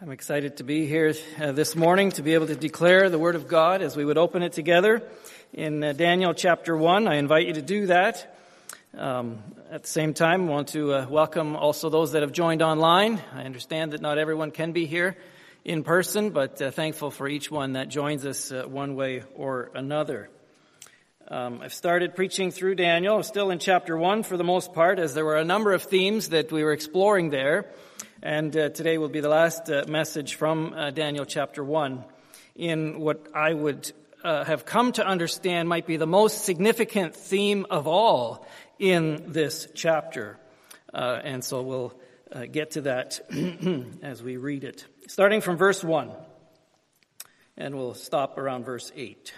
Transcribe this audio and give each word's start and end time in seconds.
I'm 0.00 0.12
excited 0.12 0.58
to 0.58 0.62
be 0.62 0.86
here 0.86 1.12
uh, 1.40 1.50
this 1.50 1.74
morning 1.74 2.12
to 2.12 2.22
be 2.22 2.34
able 2.34 2.46
to 2.46 2.54
declare 2.54 3.10
the 3.10 3.18
Word 3.18 3.34
of 3.34 3.48
God 3.48 3.82
as 3.82 3.96
we 3.96 4.04
would 4.04 4.16
open 4.16 4.44
it 4.44 4.52
together 4.52 5.02
in 5.52 5.82
uh, 5.82 5.92
Daniel 5.92 6.34
chapter 6.34 6.76
1. 6.76 7.08
I 7.08 7.16
invite 7.16 7.48
you 7.48 7.54
to 7.54 7.62
do 7.62 7.86
that. 7.86 8.38
Um, 8.96 9.42
at 9.72 9.82
the 9.82 9.88
same 9.88 10.14
time, 10.14 10.48
I 10.48 10.52
want 10.52 10.68
to 10.68 10.92
uh, 10.92 11.06
welcome 11.10 11.56
also 11.56 11.90
those 11.90 12.12
that 12.12 12.22
have 12.22 12.30
joined 12.30 12.62
online. 12.62 13.20
I 13.34 13.42
understand 13.42 13.92
that 13.92 14.00
not 14.00 14.18
everyone 14.18 14.52
can 14.52 14.70
be 14.70 14.86
here 14.86 15.16
in 15.64 15.82
person, 15.82 16.30
but 16.30 16.62
uh, 16.62 16.70
thankful 16.70 17.10
for 17.10 17.26
each 17.26 17.50
one 17.50 17.72
that 17.72 17.88
joins 17.88 18.24
us 18.24 18.52
uh, 18.52 18.66
one 18.68 18.94
way 18.94 19.24
or 19.34 19.72
another. 19.74 20.30
Um, 21.26 21.60
I've 21.60 21.74
started 21.74 22.14
preaching 22.14 22.52
through 22.52 22.76
Daniel. 22.76 23.20
Still 23.24 23.50
in 23.50 23.58
chapter 23.58 23.96
1 23.96 24.22
for 24.22 24.36
the 24.36 24.44
most 24.44 24.72
part, 24.72 25.00
as 25.00 25.14
there 25.14 25.24
were 25.24 25.38
a 25.38 25.44
number 25.44 25.72
of 25.72 25.82
themes 25.82 26.28
that 26.28 26.52
we 26.52 26.62
were 26.62 26.72
exploring 26.72 27.30
there. 27.30 27.66
And 28.22 28.56
uh, 28.56 28.70
today 28.70 28.98
will 28.98 29.08
be 29.08 29.20
the 29.20 29.28
last 29.28 29.70
uh, 29.70 29.84
message 29.86 30.34
from 30.34 30.74
uh, 30.74 30.90
Daniel 30.90 31.24
chapter 31.24 31.62
1 31.62 32.04
in 32.56 32.98
what 32.98 33.28
I 33.32 33.54
would 33.54 33.92
uh, 34.24 34.42
have 34.42 34.64
come 34.64 34.90
to 34.92 35.06
understand 35.06 35.68
might 35.68 35.86
be 35.86 35.98
the 35.98 36.06
most 36.06 36.44
significant 36.44 37.14
theme 37.14 37.64
of 37.70 37.86
all 37.86 38.44
in 38.80 39.26
this 39.28 39.68
chapter. 39.72 40.36
Uh, 40.92 41.20
and 41.22 41.44
so 41.44 41.62
we'll 41.62 41.94
uh, 42.32 42.46
get 42.46 42.72
to 42.72 42.80
that 42.82 43.20
as 44.02 44.20
we 44.20 44.36
read 44.36 44.64
it. 44.64 44.84
Starting 45.06 45.40
from 45.40 45.56
verse 45.56 45.84
1, 45.84 46.10
and 47.56 47.76
we'll 47.76 47.94
stop 47.94 48.36
around 48.36 48.64
verse 48.64 48.90
8. 48.96 49.32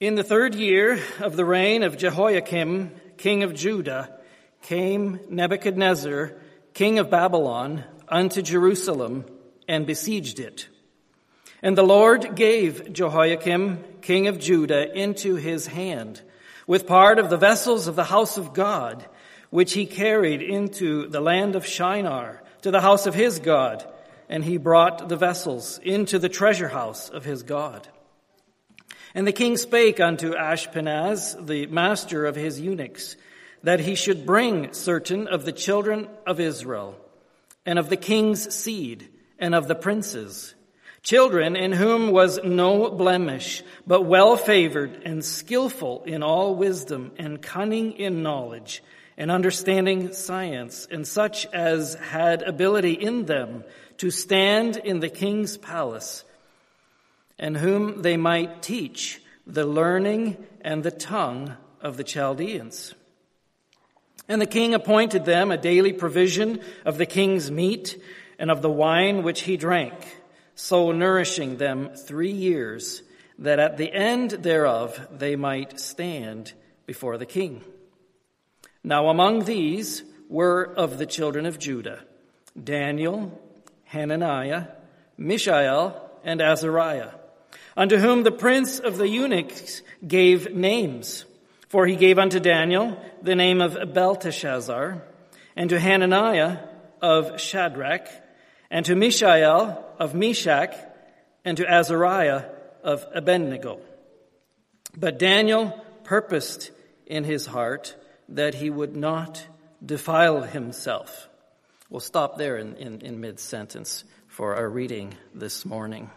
In 0.00 0.14
the 0.14 0.24
third 0.24 0.54
year 0.54 0.98
of 1.20 1.36
the 1.36 1.44
reign 1.44 1.82
of 1.82 1.98
Jehoiakim, 1.98 2.92
king 3.18 3.42
of 3.42 3.54
Judah, 3.54 4.18
came 4.62 5.20
Nebuchadnezzar, 5.28 6.36
king 6.78 7.00
of 7.00 7.10
Babylon, 7.10 7.82
unto 8.08 8.40
Jerusalem 8.40 9.24
and 9.66 9.84
besieged 9.84 10.38
it. 10.38 10.68
And 11.60 11.76
the 11.76 11.82
Lord 11.82 12.36
gave 12.36 12.92
Jehoiakim, 12.92 13.82
king 14.00 14.28
of 14.28 14.38
Judah, 14.38 14.88
into 14.96 15.34
his 15.34 15.66
hand, 15.66 16.22
with 16.68 16.86
part 16.86 17.18
of 17.18 17.30
the 17.30 17.36
vessels 17.36 17.88
of 17.88 17.96
the 17.96 18.04
house 18.04 18.38
of 18.38 18.54
God, 18.54 19.04
which 19.50 19.72
he 19.72 19.86
carried 19.86 20.40
into 20.40 21.08
the 21.08 21.20
land 21.20 21.56
of 21.56 21.66
Shinar, 21.66 22.44
to 22.62 22.70
the 22.70 22.80
house 22.80 23.06
of 23.06 23.14
his 23.16 23.40
God, 23.40 23.84
and 24.28 24.44
he 24.44 24.56
brought 24.56 25.08
the 25.08 25.16
vessels 25.16 25.80
into 25.82 26.20
the 26.20 26.28
treasure 26.28 26.68
house 26.68 27.08
of 27.08 27.24
his 27.24 27.42
God. 27.42 27.88
And 29.16 29.26
the 29.26 29.32
king 29.32 29.56
spake 29.56 29.98
unto 29.98 30.32
Ashpenaz, 30.32 31.44
the 31.44 31.66
master 31.66 32.24
of 32.24 32.36
his 32.36 32.60
eunuchs, 32.60 33.16
that 33.62 33.80
he 33.80 33.94
should 33.94 34.26
bring 34.26 34.72
certain 34.72 35.26
of 35.26 35.44
the 35.44 35.52
children 35.52 36.08
of 36.26 36.40
Israel, 36.40 36.96
and 37.66 37.78
of 37.78 37.88
the 37.88 37.96
king's 37.96 38.54
seed, 38.54 39.08
and 39.38 39.54
of 39.54 39.68
the 39.68 39.74
princes, 39.74 40.54
children 41.02 41.56
in 41.56 41.72
whom 41.72 42.10
was 42.10 42.40
no 42.44 42.90
blemish, 42.90 43.62
but 43.86 44.02
well 44.02 44.36
favored 44.36 45.02
and 45.04 45.24
skillful 45.24 46.02
in 46.04 46.22
all 46.22 46.54
wisdom 46.54 47.12
and 47.18 47.40
cunning 47.40 47.92
in 47.92 48.22
knowledge 48.22 48.82
and 49.16 49.30
understanding 49.30 50.12
science, 50.12 50.86
and 50.90 51.06
such 51.06 51.46
as 51.46 51.94
had 51.94 52.42
ability 52.42 52.92
in 52.92 53.26
them 53.26 53.64
to 53.96 54.10
stand 54.10 54.76
in 54.76 55.00
the 55.00 55.08
king's 55.08 55.56
palace, 55.56 56.24
and 57.36 57.56
whom 57.56 58.02
they 58.02 58.16
might 58.16 58.62
teach 58.62 59.20
the 59.44 59.66
learning 59.66 60.36
and 60.60 60.84
the 60.84 60.90
tongue 60.90 61.56
of 61.80 61.96
the 61.96 62.04
Chaldeans. 62.04 62.94
And 64.28 64.40
the 64.40 64.46
king 64.46 64.74
appointed 64.74 65.24
them 65.24 65.50
a 65.50 65.56
daily 65.56 65.92
provision 65.92 66.60
of 66.84 66.98
the 66.98 67.06
king's 67.06 67.50
meat 67.50 68.00
and 68.38 68.50
of 68.50 68.60
the 68.60 68.70
wine 68.70 69.22
which 69.22 69.42
he 69.42 69.56
drank, 69.56 69.94
so 70.54 70.92
nourishing 70.92 71.56
them 71.56 71.94
three 71.94 72.30
years, 72.30 73.02
that 73.38 73.58
at 73.58 73.78
the 73.78 73.92
end 73.92 74.30
thereof 74.30 75.08
they 75.10 75.34
might 75.34 75.80
stand 75.80 76.52
before 76.86 77.16
the 77.16 77.26
king. 77.26 77.64
Now 78.84 79.08
among 79.08 79.44
these 79.44 80.02
were 80.28 80.64
of 80.76 80.98
the 80.98 81.06
children 81.06 81.46
of 81.46 81.58
Judah 81.58 82.00
Daniel, 82.62 83.40
Hananiah, 83.84 84.66
Mishael, 85.16 86.10
and 86.24 86.42
Azariah, 86.42 87.12
unto 87.76 87.96
whom 87.96 88.24
the 88.24 88.32
prince 88.32 88.78
of 88.78 88.98
the 88.98 89.08
eunuchs 89.08 89.82
gave 90.06 90.54
names 90.54 91.24
for 91.68 91.86
he 91.86 91.96
gave 91.96 92.18
unto 92.18 92.40
Daniel 92.40 93.00
the 93.22 93.34
name 93.34 93.60
of 93.60 93.94
Belteshazzar, 93.94 95.02
and 95.56 95.70
to 95.70 95.78
Hananiah 95.78 96.58
of 97.00 97.40
Shadrach, 97.40 98.08
and 98.70 98.84
to 98.86 98.94
Mishael 98.94 99.84
of 99.98 100.14
Meshach, 100.14 100.74
and 101.44 101.56
to 101.56 101.66
Azariah 101.66 102.44
of 102.82 103.04
Abednego. 103.14 103.80
But 104.96 105.18
Daniel 105.18 105.84
purposed 106.04 106.70
in 107.06 107.24
his 107.24 107.46
heart 107.46 107.96
that 108.30 108.54
he 108.54 108.70
would 108.70 108.96
not 108.96 109.46
defile 109.84 110.42
himself. 110.42 111.28
We'll 111.90 112.00
stop 112.00 112.36
there 112.36 112.56
in, 112.56 112.76
in, 112.76 113.00
in 113.00 113.20
mid 113.20 113.40
sentence 113.40 114.04
for 114.26 114.56
our 114.56 114.68
reading 114.68 115.14
this 115.34 115.64
morning. 115.64 116.10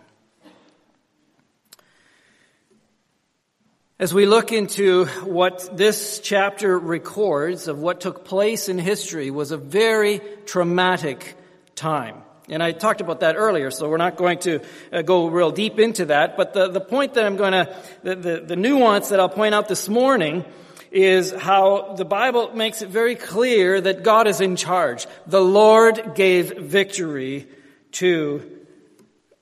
As 4.01 4.11
we 4.15 4.25
look 4.25 4.51
into 4.51 5.05
what 5.25 5.77
this 5.77 6.19
chapter 6.21 6.79
records 6.79 7.67
of 7.67 7.77
what 7.77 8.01
took 8.01 8.25
place 8.25 8.67
in 8.67 8.79
history 8.79 9.29
was 9.29 9.51
a 9.51 9.57
very 9.57 10.21
traumatic 10.47 11.35
time. 11.75 12.23
And 12.49 12.63
I 12.63 12.71
talked 12.71 13.01
about 13.01 13.19
that 13.19 13.35
earlier, 13.35 13.69
so 13.69 13.87
we're 13.87 13.97
not 13.97 14.17
going 14.17 14.39
to 14.39 14.61
uh, 14.91 15.03
go 15.03 15.27
real 15.27 15.51
deep 15.51 15.77
into 15.77 16.05
that. 16.05 16.35
But 16.35 16.55
the, 16.55 16.69
the 16.69 16.81
point 16.81 17.13
that 17.13 17.25
I'm 17.25 17.35
going 17.35 17.51
to, 17.51 17.77
the, 18.01 18.15
the, 18.15 18.39
the 18.39 18.55
nuance 18.55 19.09
that 19.09 19.19
I'll 19.19 19.29
point 19.29 19.53
out 19.53 19.67
this 19.67 19.87
morning 19.87 20.45
is 20.89 21.31
how 21.31 21.93
the 21.93 22.03
Bible 22.03 22.55
makes 22.55 22.81
it 22.81 22.89
very 22.89 23.15
clear 23.15 23.79
that 23.79 24.01
God 24.01 24.25
is 24.25 24.41
in 24.41 24.55
charge. 24.55 25.05
The 25.27 25.41
Lord 25.41 26.15
gave 26.15 26.57
victory 26.57 27.47
to 27.91 28.65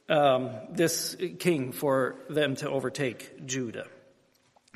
um, 0.09 0.49
this 0.69 1.15
king 1.39 1.71
for 1.71 2.17
them 2.29 2.57
to 2.57 2.69
overtake 2.69 3.45
Judah. 3.45 3.87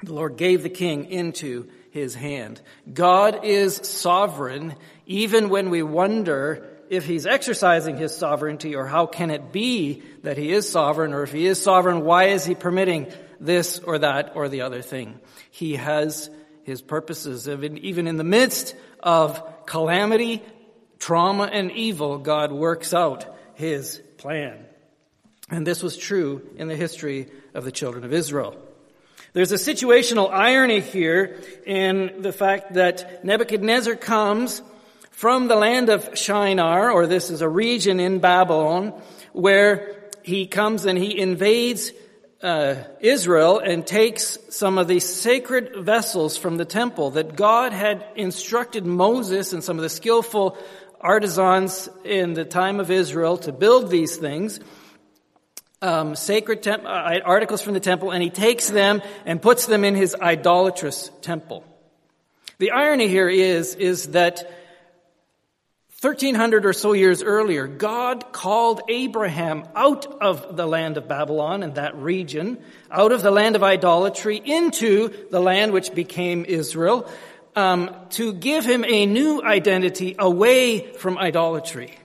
The 0.04 0.14
Lord 0.14 0.38
gave 0.38 0.64
the 0.64 0.70
king 0.70 1.06
into 1.06 1.70
his 1.92 2.14
hand. 2.14 2.62
God 2.92 3.46
is 3.46 3.76
sovereign 3.76 4.76
even 5.06 5.50
when 5.50 5.70
we 5.70 5.82
wonder 5.82 6.68
if 6.90 7.06
he's 7.06 7.26
exercising 7.26 7.98
his 7.98 8.16
sovereignty 8.16 8.76
or 8.76 8.86
how 8.86 9.06
can 9.06 9.32
it 9.32 9.52
be 9.52 10.04
that 10.24 10.38
he 10.38 10.52
is 10.52 10.70
sovereign 10.70 11.14
or 11.14 11.24
if 11.24 11.32
he 11.32 11.46
is 11.46 11.62
sovereign, 11.62 12.04
why 12.04 12.26
is 12.26 12.46
he 12.46 12.54
permitting 12.54 13.12
this 13.40 13.80
or 13.80 14.00
that 14.00 14.34
or 14.36 14.50
the 14.50 14.62
other 14.62 14.82
thing? 14.82 15.20
He 15.52 15.76
has 15.76 16.30
his 16.64 16.82
purposes. 16.82 17.48
Even 17.48 18.08
in 18.08 18.18
the 18.18 18.24
midst 18.24 18.76
of 19.02 19.66
calamity, 19.66 20.44
trauma, 21.00 21.46
and 21.46 21.72
evil, 21.72 22.18
God 22.18 22.52
works 22.52 22.94
out 22.94 23.26
his 23.56 24.02
plan. 24.18 24.66
And 25.50 25.66
this 25.66 25.82
was 25.82 25.98
true 25.98 26.48
in 26.58 26.68
the 26.68 26.76
history 26.76 27.30
of 27.54 27.64
the 27.64 27.72
children 27.72 28.04
of 28.04 28.14
Israel. 28.14 28.58
There's 29.34 29.52
a 29.52 29.56
situational 29.56 30.30
irony 30.32 30.80
here 30.80 31.42
in 31.66 32.22
the 32.22 32.32
fact 32.32 32.76
that 32.76 33.26
Nebuchadnezzar 33.26 33.96
comes 33.96 34.62
from 35.10 35.48
the 35.48 35.56
land 35.56 35.90
of 35.90 36.16
Shinar, 36.16 36.92
or 36.92 37.08
this 37.08 37.32
is 37.32 37.42
a 37.42 37.50
region 37.50 38.00
in 38.00 38.20
Babylon, 38.20 38.94
where 39.32 40.12
he 40.22 40.46
comes 40.46 40.86
and 40.86 41.00
he 41.00 41.18
invades 41.18 41.92
uh, 42.44 42.76
Israel 43.00 43.58
and 43.58 43.88
takes 43.88 44.38
some 44.52 44.78
of 44.78 44.88
the 44.88 45.00
sacred 45.00 45.84
vessels 45.84 46.38
from 46.38 46.58
the 46.58 46.66
temple 46.66 47.12
that 47.12 47.36
God 47.36 47.74
had 47.74 48.06
instructed 48.16 48.86
Moses 48.86 49.52
and 49.52 49.64
some 49.64 49.78
of 49.80 49.82
the 49.82 49.90
skillful 49.90 50.60
artisans 51.02 51.90
in 52.06 52.36
the 52.36 52.46
time 52.46 52.80
of 52.80 52.92
Israel 52.92 53.38
to 53.38 53.52
build 53.52 53.90
these 53.90 54.16
things 54.16 54.60
um, 55.84 56.16
sacred 56.16 56.64
temp- 56.64 56.86
uh, 56.86 57.20
articles 57.26 57.62
from 57.62 57.74
the 57.74 57.80
temple 57.80 58.12
and 58.12 58.24
he 58.24 58.30
takes 58.30 58.70
them 58.70 59.02
and 59.26 59.42
puts 59.42 59.66
them 59.66 59.84
in 59.84 59.96
his 59.96 60.16
idolatrous 60.16 61.12
temple. 61.22 61.64
The 62.58 62.72
irony 62.72 63.10
here 63.10 63.30
is, 63.30 63.76
is 63.76 64.08
that 64.10 64.50
1300 66.00 66.66
or 66.66 66.74
so 66.74 66.94
years 66.94 67.22
earlier, 67.22 67.68
God 67.68 68.32
called 68.32 68.82
Abraham 68.90 69.66
out 69.76 70.06
of 70.22 70.56
the 70.56 70.66
land 70.66 70.98
of 70.98 71.08
Babylon 71.08 71.64
and 71.64 71.76
that 71.76 71.96
region, 71.96 72.58
out 72.90 73.12
of 73.12 73.22
the 73.22 73.32
land 73.32 73.56
of 73.56 73.64
idolatry 73.64 74.38
into 74.38 75.10
the 75.32 75.40
land 75.40 75.74
which 75.74 75.94
became 75.94 76.46
Israel, 76.46 77.10
um, 77.56 77.94
to 78.12 78.34
give 78.34 78.66
him 78.66 78.86
a 78.86 79.06
new 79.06 79.42
identity 79.42 80.16
away 80.18 80.94
from 80.94 81.18
idolatry. 81.18 81.98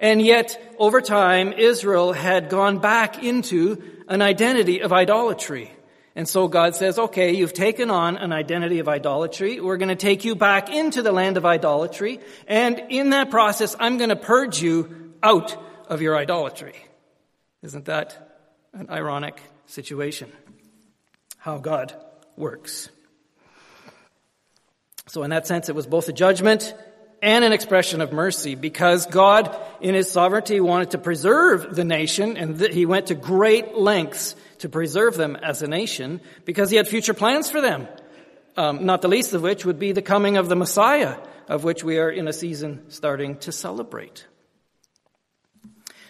And 0.00 0.22
yet, 0.22 0.74
over 0.78 1.00
time, 1.00 1.52
Israel 1.52 2.12
had 2.12 2.50
gone 2.50 2.78
back 2.78 3.22
into 3.22 3.82
an 4.06 4.22
identity 4.22 4.80
of 4.80 4.92
idolatry. 4.92 5.72
And 6.14 6.28
so 6.28 6.48
God 6.48 6.74
says, 6.74 6.98
okay, 6.98 7.32
you've 7.32 7.52
taken 7.52 7.90
on 7.90 8.16
an 8.16 8.32
identity 8.32 8.78
of 8.78 8.88
idolatry. 8.88 9.60
We're 9.60 9.76
going 9.76 9.88
to 9.88 9.96
take 9.96 10.24
you 10.24 10.34
back 10.34 10.68
into 10.68 11.02
the 11.02 11.12
land 11.12 11.36
of 11.36 11.44
idolatry. 11.44 12.20
And 12.46 12.80
in 12.90 13.10
that 13.10 13.30
process, 13.30 13.76
I'm 13.78 13.98
going 13.98 14.10
to 14.10 14.16
purge 14.16 14.60
you 14.60 15.14
out 15.22 15.56
of 15.88 16.02
your 16.02 16.16
idolatry. 16.16 16.74
Isn't 17.62 17.84
that 17.86 18.16
an 18.72 18.90
ironic 18.90 19.40
situation? 19.66 20.30
How 21.38 21.58
God 21.58 21.94
works. 22.36 22.88
So 25.06 25.22
in 25.22 25.30
that 25.30 25.46
sense, 25.46 25.68
it 25.68 25.74
was 25.74 25.86
both 25.86 26.08
a 26.08 26.12
judgment 26.12 26.74
and 27.20 27.44
an 27.44 27.52
expression 27.52 28.00
of 28.00 28.12
mercy 28.12 28.54
because 28.54 29.06
God, 29.06 29.56
in 29.80 29.94
his 29.94 30.10
sovereignty, 30.10 30.60
wanted 30.60 30.92
to 30.92 30.98
preserve 30.98 31.74
the 31.74 31.84
nation 31.84 32.36
and 32.36 32.60
he 32.60 32.86
went 32.86 33.06
to 33.06 33.14
great 33.14 33.76
lengths 33.76 34.36
to 34.58 34.68
preserve 34.68 35.16
them 35.16 35.36
as 35.36 35.62
a 35.62 35.68
nation 35.68 36.20
because 36.44 36.70
he 36.70 36.76
had 36.76 36.88
future 36.88 37.14
plans 37.14 37.50
for 37.50 37.60
them. 37.60 37.88
Um, 38.56 38.86
not 38.86 39.02
the 39.02 39.08
least 39.08 39.32
of 39.34 39.42
which 39.42 39.64
would 39.64 39.78
be 39.78 39.92
the 39.92 40.02
coming 40.02 40.36
of 40.36 40.48
the 40.48 40.56
Messiah, 40.56 41.16
of 41.48 41.64
which 41.64 41.84
we 41.84 41.98
are 41.98 42.10
in 42.10 42.26
a 42.28 42.32
season 42.32 42.90
starting 42.90 43.36
to 43.38 43.52
celebrate. 43.52 44.26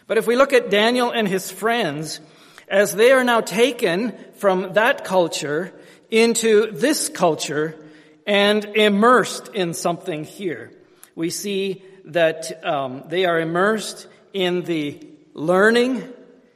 But 0.07 0.17
if 0.17 0.27
we 0.27 0.37
look 0.37 0.55
at 0.55 0.71
Daniel 0.71 1.11
and 1.11 1.29
his 1.29 1.53
friends, 1.53 2.21
as 2.69 2.95
they 2.95 3.13
are 3.13 3.25
now 3.25 3.43
taken 3.43 4.17
from 4.37 4.73
that 4.75 5.05
culture 5.05 5.73
into 6.11 6.71
this 6.73 7.11
culture 7.11 7.77
and 8.27 8.65
immersed 8.65 9.49
in 9.49 9.75
something 9.75 10.25
here, 10.25 10.73
we 11.19 11.31
see 11.31 11.83
that 12.05 12.65
um, 12.65 13.03
they 13.09 13.25
are 13.25 13.41
immersed 13.41 14.07
in 14.33 14.63
the 14.63 15.05
learning, 15.35 16.09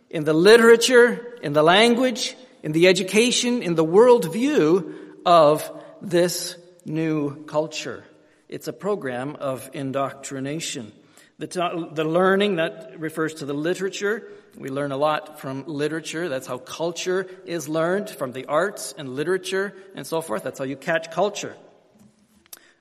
in 0.09 0.23
the 0.23 0.33
literature, 0.33 1.37
in 1.43 1.53
the 1.53 1.65
language, 1.65 2.37
in 2.63 2.71
the 2.71 2.87
education, 2.87 3.65
in 3.65 3.75
the 3.75 3.85
worldview 3.85 4.95
of 5.27 5.69
this 6.01 6.57
new 6.85 7.45
culture. 7.47 8.05
It's 8.49 8.69
a 8.69 8.73
program 8.73 9.35
of 9.35 9.69
indoctrination. 9.73 10.93
The, 11.39 11.91
the 11.93 12.05
learning 12.05 12.57
that 12.57 13.01
refers 13.01 13.35
to 13.35 13.47
the 13.47 13.55
literature. 13.55 14.29
We 14.57 14.69
learn 14.69 14.93
a 14.93 14.97
lot 14.97 15.41
from 15.41 15.65
literature. 15.67 16.29
That's 16.29 16.47
how 16.47 16.59
culture 16.59 17.27
is 17.47 17.69
learned 17.69 18.11
from 18.11 18.31
the 18.31 18.45
arts 18.47 18.95
and 18.97 19.09
literature 19.17 19.75
and 19.97 20.07
so 20.07 20.21
forth. 20.21 20.45
That's 20.45 20.61
how 20.61 20.67
you 20.67 20.77
catch 20.77 21.11
culture. 21.11 21.57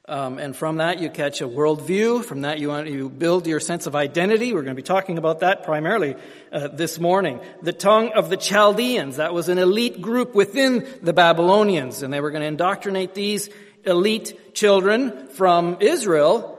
Um, 0.08 0.40
and 0.40 0.56
from 0.56 0.78
that, 0.78 1.00
you 1.00 1.10
catch 1.10 1.42
a 1.42 1.48
worldview. 1.48 2.26
From 2.26 2.42
that, 2.42 2.60
you, 2.60 2.76
you 2.84 3.08
build 3.08 3.46
your 3.46 3.60
sense 3.60 3.86
of 3.86 3.96
identity. 3.96 4.52
We're 4.52 4.64
going 4.64 4.76
to 4.76 4.82
be 4.82 4.82
talking 4.82 5.20
about 5.20 5.42
that 5.42 5.64
primarily 5.64 6.16
uh, 6.52 6.70
this 6.70 7.00
morning. 7.00 7.40
The 7.62 7.72
tongue 7.72 8.10
of 8.14 8.30
the 8.30 8.38
Chaldeans. 8.38 9.18
That 9.18 9.34
was 9.34 9.48
an 9.48 9.60
elite 9.60 10.02
group 10.02 10.34
within 10.34 10.88
the 11.04 11.14
Babylonians, 11.14 12.02
and 12.02 12.12
they 12.12 12.20
were 12.20 12.32
going 12.32 12.42
to 12.42 12.48
indoctrinate 12.48 13.14
these 13.14 13.50
elite 13.86 14.56
children 14.56 15.28
from 15.28 15.78
Israel 15.82 16.58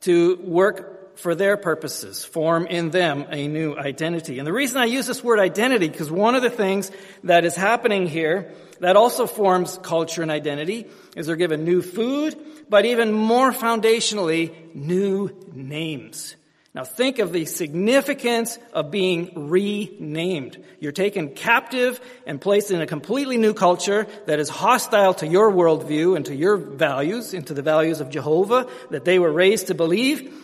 to 0.00 0.36
work 0.42 0.93
for 1.16 1.34
their 1.34 1.56
purposes, 1.56 2.24
form 2.24 2.66
in 2.66 2.90
them 2.90 3.26
a 3.30 3.48
new 3.48 3.76
identity. 3.76 4.38
And 4.38 4.46
the 4.46 4.52
reason 4.52 4.78
I 4.78 4.86
use 4.86 5.06
this 5.06 5.22
word 5.22 5.38
identity, 5.38 5.88
because 5.88 6.10
one 6.10 6.34
of 6.34 6.42
the 6.42 6.50
things 6.50 6.90
that 7.24 7.44
is 7.44 7.54
happening 7.54 8.06
here 8.06 8.52
that 8.80 8.96
also 8.96 9.26
forms 9.26 9.78
culture 9.82 10.22
and 10.22 10.30
identity 10.30 10.86
is 11.16 11.26
they're 11.26 11.36
given 11.36 11.64
new 11.64 11.82
food, 11.82 12.36
but 12.68 12.84
even 12.84 13.12
more 13.12 13.52
foundationally, 13.52 14.74
new 14.74 15.30
names. 15.52 16.36
Now 16.74 16.82
think 16.82 17.20
of 17.20 17.32
the 17.32 17.44
significance 17.44 18.58
of 18.72 18.90
being 18.90 19.48
renamed. 19.48 20.62
You're 20.80 20.90
taken 20.90 21.28
captive 21.28 22.00
and 22.26 22.40
placed 22.40 22.72
in 22.72 22.80
a 22.80 22.86
completely 22.86 23.36
new 23.36 23.54
culture 23.54 24.08
that 24.26 24.40
is 24.40 24.48
hostile 24.48 25.14
to 25.14 25.26
your 25.26 25.52
worldview 25.52 26.16
and 26.16 26.26
to 26.26 26.34
your 26.34 26.56
values, 26.56 27.32
into 27.32 27.54
the 27.54 27.62
values 27.62 28.00
of 28.00 28.10
Jehovah 28.10 28.68
that 28.90 29.04
they 29.04 29.20
were 29.20 29.30
raised 29.30 29.68
to 29.68 29.74
believe. 29.74 30.43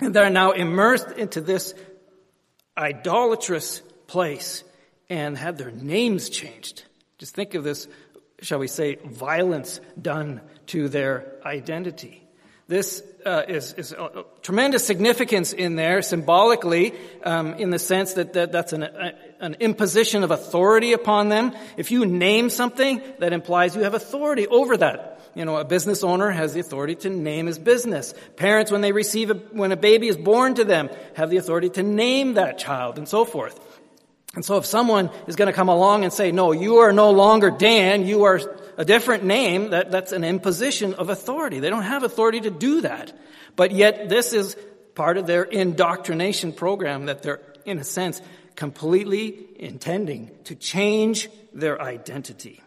And 0.00 0.14
they're 0.14 0.30
now 0.30 0.52
immersed 0.52 1.10
into 1.12 1.40
this 1.40 1.74
idolatrous 2.76 3.80
place 4.06 4.64
and 5.10 5.36
had 5.36 5.58
their 5.58 5.70
names 5.70 6.28
changed. 6.28 6.84
Just 7.18 7.34
think 7.34 7.54
of 7.54 7.64
this, 7.64 7.88
shall 8.40 8.58
we 8.58 8.68
say, 8.68 8.96
violence 8.96 9.80
done 10.00 10.40
to 10.66 10.88
their 10.88 11.32
identity. 11.44 12.22
This 12.68 13.02
uh, 13.24 13.44
is, 13.48 13.72
is 13.72 13.92
a, 13.92 14.24
tremendous 14.42 14.86
significance 14.86 15.54
in 15.54 15.76
there 15.76 16.02
symbolically, 16.02 16.94
um, 17.24 17.54
in 17.54 17.70
the 17.70 17.78
sense 17.78 18.12
that, 18.14 18.34
that 18.34 18.52
that's 18.52 18.74
an, 18.74 18.82
a, 18.82 19.14
an 19.40 19.56
imposition 19.58 20.22
of 20.22 20.30
authority 20.30 20.92
upon 20.92 21.30
them. 21.30 21.54
If 21.78 21.90
you 21.90 22.04
name 22.04 22.50
something, 22.50 23.02
that 23.20 23.32
implies 23.32 23.74
you 23.74 23.82
have 23.82 23.94
authority 23.94 24.46
over 24.46 24.76
that. 24.76 25.17
You 25.34 25.44
know, 25.44 25.56
a 25.56 25.64
business 25.64 26.02
owner 26.02 26.30
has 26.30 26.54
the 26.54 26.60
authority 26.60 26.94
to 26.96 27.10
name 27.10 27.46
his 27.46 27.58
business. 27.58 28.14
Parents, 28.36 28.70
when 28.70 28.80
they 28.80 28.92
receive 28.92 29.30
a, 29.30 29.34
when 29.34 29.72
a 29.72 29.76
baby 29.76 30.08
is 30.08 30.16
born 30.16 30.54
to 30.54 30.64
them, 30.64 30.90
have 31.14 31.30
the 31.30 31.36
authority 31.36 31.70
to 31.70 31.82
name 31.82 32.34
that 32.34 32.58
child, 32.58 32.98
and 32.98 33.08
so 33.08 33.24
forth. 33.24 33.58
And 34.34 34.44
so 34.44 34.58
if 34.58 34.66
someone 34.66 35.10
is 35.26 35.36
going 35.36 35.46
to 35.46 35.52
come 35.52 35.68
along 35.68 36.04
and 36.04 36.12
say, 36.12 36.32
no, 36.32 36.52
you 36.52 36.78
are 36.78 36.92
no 36.92 37.10
longer 37.10 37.50
Dan, 37.50 38.06
you 38.06 38.24
are 38.24 38.40
a 38.76 38.84
different 38.84 39.24
name, 39.24 39.70
that, 39.70 39.90
that's 39.90 40.12
an 40.12 40.22
imposition 40.22 40.94
of 40.94 41.08
authority. 41.08 41.60
They 41.60 41.70
don't 41.70 41.82
have 41.82 42.02
authority 42.02 42.40
to 42.42 42.50
do 42.50 42.82
that. 42.82 43.16
But 43.56 43.72
yet 43.72 44.08
this 44.08 44.32
is 44.32 44.56
part 44.94 45.16
of 45.16 45.26
their 45.26 45.42
indoctrination 45.42 46.52
program 46.52 47.06
that 47.06 47.22
they're, 47.22 47.40
in 47.64 47.78
a 47.78 47.84
sense, 47.84 48.20
completely 48.54 49.46
intending 49.56 50.30
to 50.44 50.54
change 50.54 51.28
their 51.52 51.80
identity. 51.80 52.62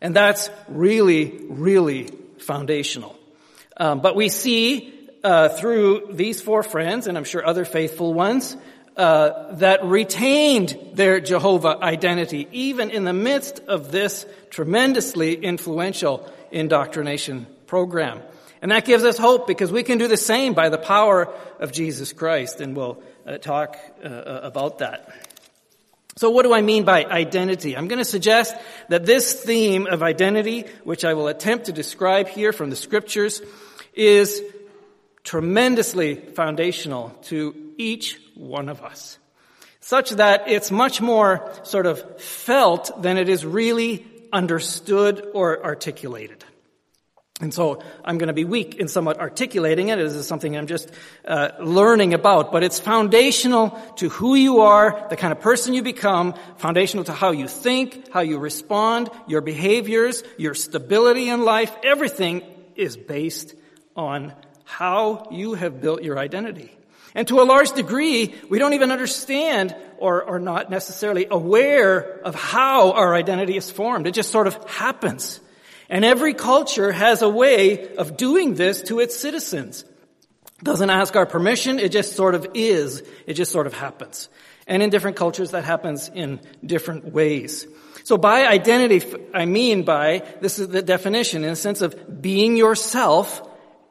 And 0.00 0.14
that's 0.14 0.50
really, 0.68 1.46
really 1.48 2.08
foundational. 2.38 3.18
Um, 3.76 4.00
but 4.00 4.16
we 4.16 4.28
see 4.28 4.94
uh, 5.24 5.48
through 5.48 6.08
these 6.12 6.40
four 6.40 6.62
friends, 6.62 7.06
and 7.06 7.18
I'm 7.18 7.24
sure 7.24 7.44
other 7.44 7.64
faithful 7.64 8.14
ones, 8.14 8.56
uh, 8.96 9.54
that 9.54 9.84
retained 9.84 10.76
their 10.94 11.20
Jehovah 11.20 11.78
identity, 11.80 12.48
even 12.50 12.90
in 12.90 13.04
the 13.04 13.12
midst 13.12 13.60
of 13.60 13.92
this 13.92 14.26
tremendously 14.50 15.34
influential 15.34 16.28
indoctrination 16.50 17.46
program. 17.66 18.22
And 18.60 18.72
that 18.72 18.84
gives 18.84 19.04
us 19.04 19.16
hope 19.16 19.46
because 19.46 19.70
we 19.70 19.84
can 19.84 19.98
do 19.98 20.08
the 20.08 20.16
same 20.16 20.52
by 20.52 20.68
the 20.68 20.78
power 20.78 21.32
of 21.60 21.70
Jesus 21.70 22.12
Christ, 22.12 22.60
and 22.60 22.76
we'll 22.76 23.00
uh, 23.24 23.38
talk 23.38 23.76
uh, 24.02 24.08
uh 24.08 24.40
about 24.42 24.78
that. 24.78 25.27
So 26.18 26.30
what 26.30 26.42
do 26.42 26.52
I 26.52 26.62
mean 26.62 26.82
by 26.82 27.04
identity? 27.04 27.76
I'm 27.76 27.86
going 27.86 28.00
to 28.00 28.04
suggest 28.04 28.52
that 28.88 29.06
this 29.06 29.40
theme 29.40 29.86
of 29.86 30.02
identity, 30.02 30.64
which 30.82 31.04
I 31.04 31.14
will 31.14 31.28
attempt 31.28 31.66
to 31.66 31.72
describe 31.72 32.26
here 32.26 32.52
from 32.52 32.70
the 32.70 32.76
scriptures, 32.76 33.40
is 33.94 34.42
tremendously 35.22 36.16
foundational 36.16 37.10
to 37.26 37.54
each 37.76 38.18
one 38.34 38.68
of 38.68 38.82
us. 38.82 39.16
Such 39.78 40.10
that 40.10 40.48
it's 40.48 40.72
much 40.72 41.00
more 41.00 41.52
sort 41.62 41.86
of 41.86 42.20
felt 42.20 43.00
than 43.00 43.16
it 43.16 43.28
is 43.28 43.46
really 43.46 44.04
understood 44.32 45.24
or 45.34 45.64
articulated. 45.64 46.44
And 47.40 47.54
so 47.54 47.80
I'm 48.04 48.18
going 48.18 48.28
to 48.28 48.32
be 48.32 48.44
weak 48.44 48.74
in 48.76 48.88
somewhat 48.88 49.20
articulating 49.20 49.90
it. 49.90 49.96
This 49.96 50.14
is 50.14 50.26
something 50.26 50.56
I'm 50.56 50.66
just 50.66 50.90
uh, 51.24 51.50
learning 51.60 52.12
about, 52.12 52.50
but 52.50 52.64
it's 52.64 52.80
foundational 52.80 53.70
to 53.98 54.08
who 54.08 54.34
you 54.34 54.60
are, 54.60 55.06
the 55.08 55.16
kind 55.16 55.30
of 55.32 55.40
person 55.40 55.72
you 55.72 55.82
become, 55.82 56.34
foundational 56.56 57.04
to 57.04 57.12
how 57.12 57.30
you 57.30 57.46
think, 57.46 58.10
how 58.10 58.20
you 58.20 58.38
respond, 58.38 59.08
your 59.28 59.40
behaviors, 59.40 60.24
your 60.36 60.54
stability 60.54 61.28
in 61.28 61.44
life. 61.44 61.74
Everything 61.84 62.42
is 62.74 62.96
based 62.96 63.54
on 63.94 64.32
how 64.64 65.28
you 65.30 65.54
have 65.54 65.80
built 65.80 66.02
your 66.02 66.18
identity. 66.18 66.72
And 67.14 67.26
to 67.28 67.40
a 67.40 67.44
large 67.44 67.72
degree, 67.72 68.34
we 68.50 68.58
don't 68.58 68.74
even 68.74 68.90
understand 68.90 69.76
or 69.96 70.24
are 70.28 70.40
not 70.40 70.70
necessarily 70.70 71.26
aware 71.30 72.20
of 72.24 72.34
how 72.34 72.92
our 72.92 73.14
identity 73.14 73.56
is 73.56 73.70
formed. 73.70 74.08
It 74.08 74.12
just 74.12 74.30
sort 74.30 74.48
of 74.48 74.54
happens. 74.68 75.40
And 75.88 76.04
every 76.04 76.34
culture 76.34 76.92
has 76.92 77.22
a 77.22 77.28
way 77.28 77.94
of 77.96 78.16
doing 78.16 78.54
this 78.54 78.82
to 78.82 79.00
its 79.00 79.16
citizens. 79.16 79.84
Doesn't 80.62 80.90
ask 80.90 81.16
our 81.16 81.26
permission, 81.26 81.78
it 81.78 81.92
just 81.92 82.14
sort 82.14 82.34
of 82.34 82.46
is. 82.54 83.02
It 83.26 83.34
just 83.34 83.52
sort 83.52 83.66
of 83.66 83.74
happens. 83.74 84.28
And 84.66 84.82
in 84.82 84.90
different 84.90 85.16
cultures, 85.16 85.52
that 85.52 85.64
happens 85.64 86.10
in 86.12 86.40
different 86.64 87.12
ways. 87.12 87.66
So 88.04 88.18
by 88.18 88.46
identity, 88.46 89.02
I 89.32 89.46
mean 89.46 89.84
by, 89.84 90.24
this 90.40 90.58
is 90.58 90.68
the 90.68 90.82
definition, 90.82 91.42
in 91.42 91.50
the 91.50 91.56
sense 91.56 91.80
of 91.80 92.20
being 92.20 92.56
yourself 92.56 93.42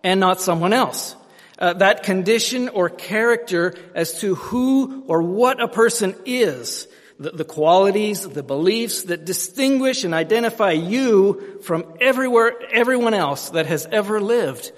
and 0.03 0.19
not 0.19 0.41
someone 0.41 0.73
else 0.73 1.15
uh, 1.59 1.73
that 1.73 2.03
condition 2.03 2.69
or 2.69 2.89
character 2.89 3.73
as 3.95 4.21
to 4.21 4.35
who 4.35 5.03
or 5.07 5.21
what 5.21 5.61
a 5.61 5.67
person 5.67 6.15
is. 6.25 6.87
The, 7.19 7.31
the 7.31 7.45
qualities, 7.45 8.27
the 8.27 8.43
beliefs 8.43 9.03
that 9.03 9.25
distinguish 9.25 10.03
and 10.03 10.13
identify 10.13 10.71
you 10.71 11.59
from 11.63 11.97
everywhere, 11.99 12.53
everyone 12.71 13.15
else 13.15 13.49
that 13.49 13.65
has 13.65 13.87
ever 13.91 14.21
lived 14.21 14.71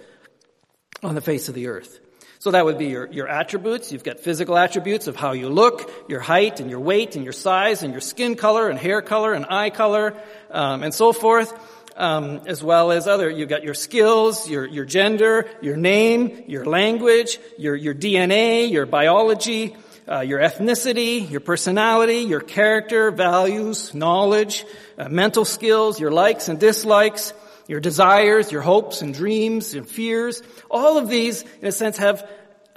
on 1.04 1.16
the 1.16 1.22
face 1.22 1.50
of 1.50 1.56
the 1.56 1.68
earth. 1.68 2.00
So 2.40 2.52
that 2.52 2.64
would 2.64 2.78
be 2.78 2.86
your, 2.88 3.12
your 3.12 3.28
attributes. 3.28 3.92
You've 3.92 4.06
got 4.06 4.22
physical 4.22 4.58
attributes 4.58 5.08
of 5.08 5.18
how 5.18 5.34
you 5.34 5.50
look, 5.50 5.92
your 6.08 6.22
height 6.22 6.62
and 6.62 6.70
your 6.70 6.80
weight 6.80 7.18
and 7.18 7.26
your 7.26 7.34
size 7.34 7.84
and 7.84 7.92
your 7.92 8.00
skin 8.00 8.36
color 8.36 8.70
and 8.70 8.80
hair 8.80 9.02
color 9.02 9.34
and 9.34 9.46
eye 9.50 9.72
color 9.72 10.16
um, 10.50 10.82
and 10.84 10.94
so 10.94 11.12
forth. 11.12 11.54
um, 12.00 12.42
as 12.48 12.64
well 12.64 12.92
as 12.92 13.08
other. 13.08 13.30
You've 13.30 13.50
got 13.50 13.64
your 13.64 13.74
skills, 13.74 14.50
your, 14.50 14.66
your 14.66 14.86
gender, 14.86 15.48
your 15.62 15.76
name, 15.76 16.46
your 16.48 16.66
language, 16.66 17.38
your, 17.58 17.76
your 17.76 17.94
DNA, 17.94 18.72
your 18.72 18.86
biology, 18.86 19.76
uh, 20.10 20.22
your 20.22 20.40
ethnicity, 20.40 21.30
your 21.30 21.40
personality, 21.40 22.20
your 22.20 22.42
character, 22.42 23.12
values, 23.12 23.94
knowledge, 23.94 24.66
uh, 24.98 25.08
mental 25.08 25.46
skills, 25.46 26.00
your 26.00 26.12
likes 26.12 26.50
and 26.50 26.60
dislikes, 26.60 27.32
your 27.68 27.80
desires, 27.80 28.52
your 28.52 28.64
hopes 28.64 29.04
and 29.04 29.14
dreams 29.14 29.76
and 29.76 29.88
fears. 29.88 30.42
All 30.72 30.98
of 30.98 31.10
these, 31.10 31.44
in 31.62 31.68
a 31.68 31.72
sense, 31.72 31.98
have 31.98 32.28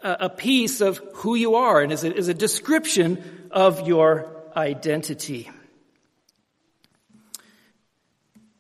a, 0.02 0.16
a 0.20 0.28
piece 0.28 0.82
of 0.82 1.00
who 1.14 1.34
you 1.34 1.54
are 1.54 1.80
and 1.80 1.90
is 1.90 2.04
a, 2.04 2.14
is 2.14 2.28
a 2.28 2.34
description 2.34 3.48
of 3.50 3.88
your 3.88 4.30
identity. 4.54 5.50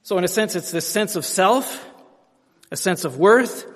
So 0.02 0.16
in 0.16 0.24
a 0.24 0.28
sense, 0.28 0.56
it's 0.56 0.70
this 0.70 0.88
sense 0.88 1.14
of 1.14 1.26
self, 1.26 1.86
a 2.70 2.76
sense 2.76 3.04
of 3.04 3.18
worth, 3.18 3.66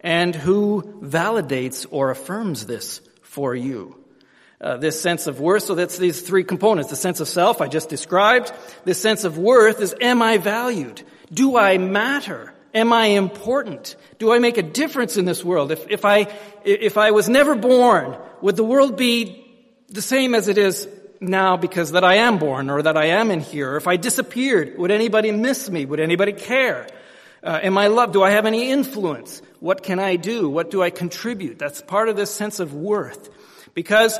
and 0.00 0.32
who 0.32 1.00
validates 1.02 1.86
or 1.90 2.10
affirms 2.10 2.66
this 2.66 3.00
for 3.22 3.56
you. 3.56 4.03
Uh, 4.64 4.78
this 4.78 4.98
sense 4.98 5.26
of 5.26 5.40
worth, 5.40 5.64
so 5.64 5.74
that's 5.74 5.98
these 5.98 6.22
three 6.22 6.42
components. 6.42 6.88
The 6.88 6.96
sense 6.96 7.20
of 7.20 7.28
self 7.28 7.60
I 7.60 7.68
just 7.68 7.90
described. 7.90 8.50
This 8.86 8.98
sense 8.98 9.24
of 9.24 9.36
worth 9.36 9.78
is, 9.82 9.94
am 10.00 10.22
I 10.22 10.38
valued? 10.38 11.02
Do 11.30 11.58
I 11.58 11.76
matter? 11.76 12.54
Am 12.72 12.90
I 12.90 13.08
important? 13.08 13.94
Do 14.18 14.32
I 14.32 14.38
make 14.38 14.56
a 14.56 14.62
difference 14.62 15.18
in 15.18 15.26
this 15.26 15.44
world? 15.44 15.70
If, 15.70 15.90
if 15.90 16.06
I, 16.06 16.32
if 16.64 16.96
I 16.96 17.10
was 17.10 17.28
never 17.28 17.54
born, 17.54 18.16
would 18.40 18.56
the 18.56 18.64
world 18.64 18.96
be 18.96 19.46
the 19.90 20.00
same 20.00 20.34
as 20.34 20.48
it 20.48 20.56
is 20.56 20.88
now 21.20 21.58
because 21.58 21.92
that 21.92 22.02
I 22.02 22.14
am 22.14 22.38
born 22.38 22.70
or 22.70 22.80
that 22.80 22.96
I 22.96 23.08
am 23.20 23.30
in 23.30 23.40
here? 23.40 23.72
Or 23.72 23.76
if 23.76 23.86
I 23.86 23.96
disappeared, 23.96 24.78
would 24.78 24.90
anybody 24.90 25.30
miss 25.30 25.68
me? 25.68 25.84
Would 25.84 26.00
anybody 26.00 26.32
care? 26.32 26.88
Uh, 27.42 27.60
am 27.62 27.76
I 27.76 27.88
loved? 27.88 28.14
Do 28.14 28.22
I 28.22 28.30
have 28.30 28.46
any 28.46 28.70
influence? 28.70 29.42
What 29.60 29.82
can 29.82 29.98
I 29.98 30.16
do? 30.16 30.48
What 30.48 30.70
do 30.70 30.82
I 30.82 30.88
contribute? 30.88 31.58
That's 31.58 31.82
part 31.82 32.08
of 32.08 32.16
this 32.16 32.34
sense 32.34 32.60
of 32.60 32.72
worth. 32.72 33.28
Because 33.74 34.18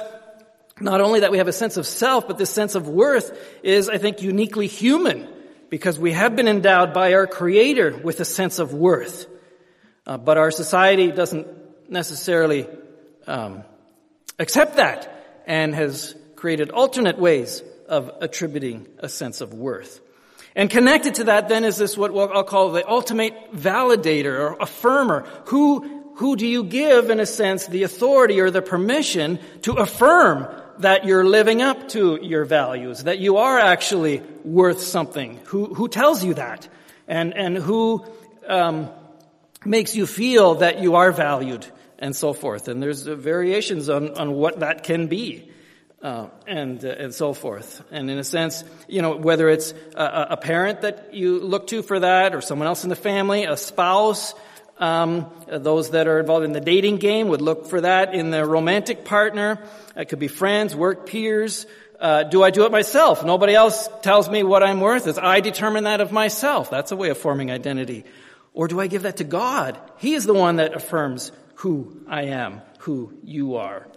not 0.80 1.00
only 1.00 1.20
that 1.20 1.30
we 1.30 1.38
have 1.38 1.48
a 1.48 1.52
sense 1.52 1.76
of 1.76 1.86
self, 1.86 2.26
but 2.26 2.38
this 2.38 2.50
sense 2.50 2.74
of 2.74 2.88
worth 2.88 3.38
is, 3.62 3.88
I 3.88 3.98
think, 3.98 4.22
uniquely 4.22 4.66
human 4.66 5.28
because 5.70 5.98
we 5.98 6.12
have 6.12 6.36
been 6.36 6.48
endowed 6.48 6.92
by 6.92 7.14
our 7.14 7.26
Creator 7.26 7.98
with 8.02 8.20
a 8.20 8.24
sense 8.24 8.58
of 8.58 8.74
worth. 8.74 9.26
Uh, 10.06 10.18
but 10.18 10.36
our 10.36 10.50
society 10.50 11.10
doesn't 11.10 11.46
necessarily 11.88 12.66
um, 13.26 13.64
accept 14.38 14.76
that 14.76 15.42
and 15.46 15.74
has 15.74 16.14
created 16.36 16.70
alternate 16.70 17.18
ways 17.18 17.62
of 17.88 18.10
attributing 18.20 18.86
a 18.98 19.08
sense 19.08 19.40
of 19.40 19.54
worth. 19.54 20.00
And 20.56 20.70
connected 20.70 21.16
to 21.16 21.24
that 21.24 21.48
then 21.48 21.64
is 21.64 21.76
this 21.76 21.96
what 21.96 22.14
I'll 22.14 22.44
call 22.44 22.70
the 22.70 22.88
ultimate 22.88 23.52
validator 23.52 24.38
or 24.38 24.56
affirmer. 24.58 25.26
Who, 25.46 26.12
who 26.16 26.36
do 26.36 26.46
you 26.46 26.64
give 26.64 27.10
in 27.10 27.18
a 27.18 27.26
sense 27.26 27.66
the 27.66 27.82
authority 27.82 28.40
or 28.40 28.50
the 28.50 28.62
permission 28.62 29.40
to 29.62 29.72
affirm 29.74 30.46
that 30.80 31.04
you're 31.04 31.24
living 31.24 31.62
up 31.62 31.88
to 31.90 32.18
your 32.22 32.44
values, 32.44 33.04
that 33.04 33.18
you 33.18 33.38
are 33.38 33.58
actually 33.58 34.22
worth 34.44 34.80
something? 34.80 35.40
Who, 35.46 35.72
who 35.74 35.88
tells 35.88 36.24
you 36.24 36.34
that? 36.34 36.68
And, 37.06 37.34
and 37.34 37.56
who, 37.56 38.04
um, 38.48 38.90
makes 39.64 39.94
you 39.94 40.06
feel 40.06 40.56
that 40.56 40.80
you 40.80 40.96
are 40.96 41.12
valued 41.12 41.66
and 41.98 42.14
so 42.14 42.32
forth. 42.32 42.68
And 42.68 42.82
there's 42.82 43.02
variations 43.06 43.88
on, 43.88 44.14
on 44.16 44.32
what 44.32 44.60
that 44.60 44.84
can 44.84 45.06
be 45.06 45.50
uh, 46.02 46.28
and 46.46 46.84
uh, 46.84 46.88
and 46.88 47.14
so 47.14 47.32
forth. 47.32 47.82
And 47.90 48.10
in 48.10 48.18
a 48.18 48.24
sense, 48.24 48.62
you 48.88 49.00
know, 49.00 49.16
whether 49.16 49.48
it's 49.48 49.72
a, 49.94 50.26
a, 50.30 50.36
parent 50.36 50.82
that 50.82 51.14
you 51.14 51.40
look 51.40 51.68
to 51.68 51.82
for 51.82 51.98
that, 51.98 52.34
or 52.34 52.42
someone 52.42 52.68
else 52.68 52.84
in 52.84 52.90
the 52.90 52.96
family, 52.96 53.44
a 53.44 53.56
spouse, 53.56 54.34
um, 54.84 55.30
those 55.48 55.90
that 55.90 56.06
are 56.06 56.20
involved 56.20 56.44
in 56.44 56.52
the 56.52 56.60
dating 56.60 56.98
game 56.98 57.28
would 57.28 57.40
look 57.40 57.68
for 57.68 57.80
that 57.80 58.14
in 58.14 58.30
their 58.30 58.46
romantic 58.46 59.06
partner. 59.06 59.58
It 59.96 60.10
could 60.10 60.18
be 60.18 60.28
friends, 60.28 60.76
work 60.76 61.06
peers. 61.06 61.64
Uh, 61.98 62.24
do 62.24 62.42
I 62.42 62.50
do 62.50 62.66
it 62.66 62.72
myself? 62.72 63.24
Nobody 63.24 63.54
else 63.54 63.88
tells 64.02 64.28
me 64.28 64.42
what 64.42 64.62
I'm 64.62 64.80
worth. 64.80 65.06
As 65.06 65.16
I 65.18 65.40
determine 65.40 65.84
that 65.84 66.02
of 66.02 66.12
myself. 66.12 66.68
That's 66.68 66.92
a 66.92 66.96
way 66.96 67.08
of 67.08 67.16
forming 67.16 67.50
identity. 67.50 68.04
Or 68.52 68.68
do 68.68 68.78
I 68.78 68.86
give 68.86 69.04
that 69.04 69.16
to 69.18 69.24
God? 69.24 69.78
He 69.98 70.12
is 70.12 70.24
the 70.24 70.34
one 70.34 70.56
that 70.56 70.74
affirms 70.74 71.32
who 71.54 72.04
I 72.06 72.24
am, 72.24 72.60
who 72.80 73.14
you 73.22 73.56
are. 73.56 73.88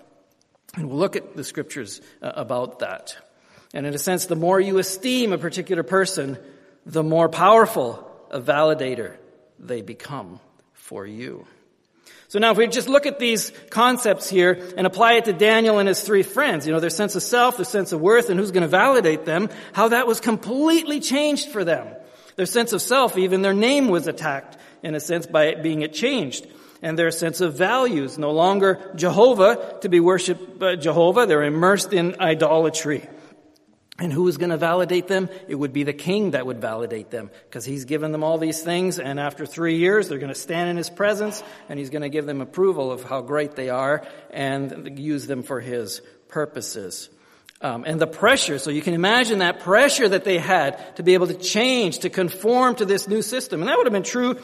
And 0.75 0.87
we'll 0.87 0.99
look 0.99 1.17
at 1.17 1.35
the 1.35 1.43
scriptures 1.43 1.99
uh, 2.21 2.31
about 2.35 2.79
that. 2.79 3.17
And 3.73 3.85
in 3.85 3.93
a 3.93 3.99
sense, 3.99 4.27
the 4.27 4.37
more 4.37 4.57
you 4.59 4.77
esteem 4.77 5.33
a 5.33 5.37
particular 5.37 5.83
person, 5.83 6.37
the 6.85 7.03
more 7.03 7.27
powerful 7.27 8.09
a 8.31 8.39
validator 8.39 9.17
they 9.59 9.81
become 9.81 10.39
for 10.87 11.05
you. 11.05 11.45
So 12.29 12.39
now 12.39 12.51
if 12.51 12.57
we 12.57 12.65
just 12.67 12.87
look 12.87 13.05
at 13.05 13.19
these 13.19 13.51
concepts 13.69 14.29
here 14.29 14.71
and 14.77 14.87
apply 14.87 15.15
it 15.15 15.25
to 15.25 15.33
Daniel 15.33 15.79
and 15.79 15.87
his 15.87 16.01
three 16.01 16.23
friends, 16.23 16.65
you 16.65 16.71
know, 16.71 16.79
their 16.79 16.89
sense 16.89 17.17
of 17.17 17.23
self, 17.23 17.57
their 17.57 17.65
sense 17.65 17.91
of 17.91 17.99
worth, 17.99 18.29
and 18.29 18.39
who's 18.39 18.51
going 18.51 18.63
to 18.63 18.69
validate 18.69 19.25
them, 19.25 19.49
how 19.73 19.89
that 19.89 20.07
was 20.07 20.21
completely 20.21 21.01
changed 21.01 21.49
for 21.49 21.65
them. 21.65 21.87
Their 22.37 22.45
sense 22.45 22.71
of 22.71 22.81
self, 22.81 23.17
even 23.17 23.41
their 23.41 23.53
name 23.53 23.89
was 23.89 24.07
attacked 24.07 24.57
in 24.81 24.95
a 24.95 25.01
sense 25.01 25.25
by 25.25 25.47
it 25.47 25.61
being 25.61 25.81
it 25.81 25.91
changed 25.91 26.47
and 26.81 26.97
their 26.97 27.11
sense 27.11 27.41
of 27.41 27.55
values. 27.55 28.17
No 28.17 28.31
longer 28.31 28.79
Jehovah 28.95 29.79
to 29.81 29.89
be 29.89 29.99
worshiped 29.99 30.61
Jehovah. 30.79 31.25
They're 31.25 31.43
immersed 31.43 31.91
in 31.91 32.15
idolatry. 32.21 33.09
And 33.99 34.13
who 34.13 34.27
is 34.27 34.37
going 34.37 34.51
to 34.51 34.57
validate 34.57 35.07
them? 35.07 35.27
It 35.47 35.55
would 35.55 35.73
be 35.73 35.83
the 35.83 35.93
king 35.93 36.31
that 36.31 36.45
would 36.45 36.61
validate 36.61 37.09
them 37.09 37.31
because 37.49 37.65
he's 37.65 37.85
given 37.85 38.11
them 38.11 38.23
all 38.23 38.37
these 38.37 38.61
things 38.61 38.99
and 38.99 39.19
after 39.19 39.45
three 39.45 39.77
years 39.77 40.07
they're 40.07 40.19
going 40.19 40.33
to 40.33 40.39
stand 40.39 40.69
in 40.69 40.77
his 40.77 40.89
presence 40.89 41.41
and 41.67 41.79
he's 41.79 41.89
going 41.89 42.03
to 42.03 42.09
give 42.09 42.27
them 42.27 42.39
approval 42.39 42.91
of 42.91 43.03
how 43.03 43.21
great 43.21 43.55
they 43.55 43.69
are 43.69 44.05
and 44.29 44.99
use 44.99 45.25
them 45.25 45.41
for 45.41 45.59
his 45.59 46.01
purposes. 46.27 47.09
Um, 47.59 47.85
and 47.87 47.99
the 47.99 48.05
pressure, 48.05 48.59
so 48.59 48.69
you 48.69 48.83
can 48.83 48.93
imagine 48.93 49.39
that 49.39 49.61
pressure 49.61 50.07
that 50.07 50.23
they 50.23 50.37
had 50.37 50.95
to 50.97 51.03
be 51.03 51.15
able 51.15 51.25
to 51.25 51.33
change, 51.33 51.99
to 51.99 52.11
conform 52.11 52.75
to 52.75 52.85
this 52.85 53.07
new 53.07 53.23
system. 53.23 53.61
And 53.61 53.69
that 53.69 53.77
would 53.77 53.87
have 53.87 53.93
been 53.93 54.03
true 54.03 54.37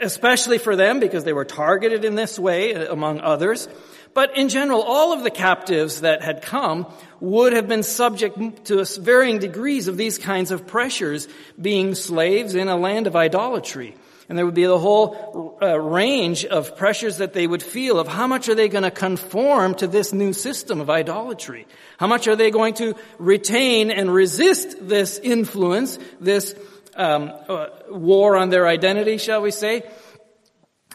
especially 0.00 0.58
for 0.58 0.76
them 0.76 1.00
because 1.00 1.24
they 1.24 1.32
were 1.32 1.44
targeted 1.44 2.04
in 2.04 2.14
this 2.14 2.38
way 2.38 2.74
uh, 2.74 2.92
among 2.92 3.20
others. 3.20 3.68
But 4.14 4.36
in 4.36 4.48
general, 4.48 4.82
all 4.82 5.12
of 5.12 5.22
the 5.22 5.30
captives 5.30 6.02
that 6.02 6.22
had 6.22 6.42
come 6.42 6.86
would 7.20 7.52
have 7.52 7.68
been 7.68 7.82
subject 7.82 8.66
to 8.66 8.84
varying 9.00 9.38
degrees 9.38 9.88
of 9.88 9.96
these 9.96 10.18
kinds 10.18 10.50
of 10.50 10.66
pressures, 10.66 11.28
being 11.60 11.94
slaves 11.94 12.54
in 12.54 12.68
a 12.68 12.76
land 12.76 13.06
of 13.06 13.16
idolatry. 13.16 13.94
And 14.28 14.38
there 14.38 14.46
would 14.46 14.54
be 14.54 14.64
the 14.64 14.78
whole 14.78 15.58
uh, 15.60 15.78
range 15.78 16.44
of 16.44 16.76
pressures 16.76 17.18
that 17.18 17.32
they 17.32 17.46
would 17.46 17.62
feel 17.62 17.98
of 17.98 18.08
how 18.08 18.26
much 18.26 18.48
are 18.48 18.54
they 18.54 18.68
going 18.68 18.84
to 18.84 18.90
conform 18.90 19.74
to 19.76 19.86
this 19.86 20.12
new 20.12 20.32
system 20.32 20.80
of 20.80 20.88
idolatry? 20.88 21.66
How 21.98 22.06
much 22.06 22.28
are 22.28 22.36
they 22.36 22.50
going 22.50 22.74
to 22.74 22.94
retain 23.18 23.90
and 23.90 24.12
resist 24.12 24.88
this 24.88 25.18
influence, 25.18 25.98
this 26.20 26.54
um, 26.96 27.32
uh, 27.48 27.66
war 27.90 28.36
on 28.36 28.50
their 28.50 28.66
identity, 28.66 29.18
shall 29.18 29.42
we 29.42 29.50
say, 29.50 29.82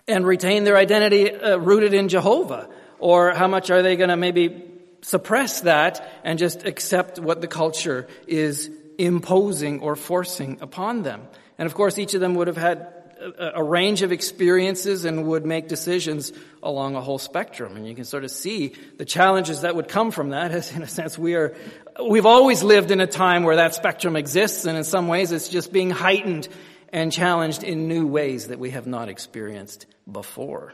and 0.08 0.26
retain 0.26 0.64
their 0.64 0.78
identity 0.78 1.32
uh, 1.32 1.58
rooted 1.58 1.94
in 1.94 2.10
Jehovah? 2.10 2.70
Or 3.00 3.34
how 3.34 3.48
much 3.48 3.70
are 3.70 3.82
they 3.82 3.96
going 3.96 4.10
to 4.10 4.18
maybe 4.18 4.64
suppress 5.02 5.62
that 5.62 6.08
and 6.24 6.40
just 6.40 6.66
accept 6.66 7.20
what 7.20 7.42
the 7.42 7.48
culture 7.48 8.08
is 8.28 8.70
imposing 8.98 9.82
or 9.82 9.96
forcing 9.96 10.60
upon 10.62 11.04
them? 11.04 11.28
And 11.58 11.66
of 11.66 11.76
course, 11.76 11.98
each 11.98 12.14
of 12.14 12.22
them 12.22 12.36
would 12.36 12.48
have 12.48 12.58
had 12.58 12.94
a, 13.40 13.64
range 13.64 14.02
of 14.02 14.12
experiences 14.12 15.06
and 15.06 15.26
would 15.26 15.46
make 15.46 15.68
decisions 15.68 16.32
along 16.62 16.96
a 16.96 17.02
whole 17.02 17.18
spectrum. 17.18 17.76
And 17.76 17.88
you 17.88 17.96
can 17.96 18.06
sort 18.06 18.24
of 18.24 18.32
see 18.32 18.74
the 18.98 19.06
challenges 19.06 19.62
that 19.62 19.76
would 19.76 19.88
come 19.88 20.12
from 20.12 20.30
that 20.30 20.52
as 20.60 20.72
in 20.72 20.84
a 20.84 20.88
sense 20.88 21.18
we 21.18 21.36
are 21.36 21.56
we've 22.08 22.26
always 22.26 22.64
lived 22.64 22.92
in 22.92 23.02
a 23.02 23.08
time 23.08 23.44
where 23.44 23.56
that 23.58 23.74
spectrum 23.74 24.16
exists, 24.16 24.66
and 24.66 24.78
in 24.78 24.84
some 24.84 25.08
ways 25.08 25.32
it's 25.32 25.50
just 25.50 25.72
being 25.72 25.90
heightened 25.90 26.48
and 26.94 27.12
challenged 27.12 27.64
in 27.64 27.88
new 27.88 28.08
ways 28.08 28.48
that 28.48 28.60
we 28.60 28.72
have 28.72 28.88
not 28.88 29.10
experienced 29.10 29.86
before. 30.10 30.74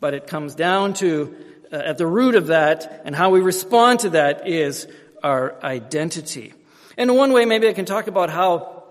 But 0.00 0.12
it 0.12 0.26
comes 0.26 0.54
down 0.54 0.94
to, 0.94 1.34
at 1.72 1.98
the 1.98 2.06
root 2.06 2.34
of 2.34 2.48
that, 2.48 3.02
and 3.04 3.14
how 3.14 3.30
we 3.30 3.40
respond 3.40 4.00
to 4.00 4.10
that 4.10 4.48
is 4.48 4.86
our 5.22 5.54
identity. 5.62 6.54
And 6.96 7.14
one 7.16 7.32
way, 7.32 7.44
maybe 7.44 7.68
I 7.68 7.72
can 7.72 7.84
talk 7.84 8.06
about 8.06 8.30
how 8.30 8.84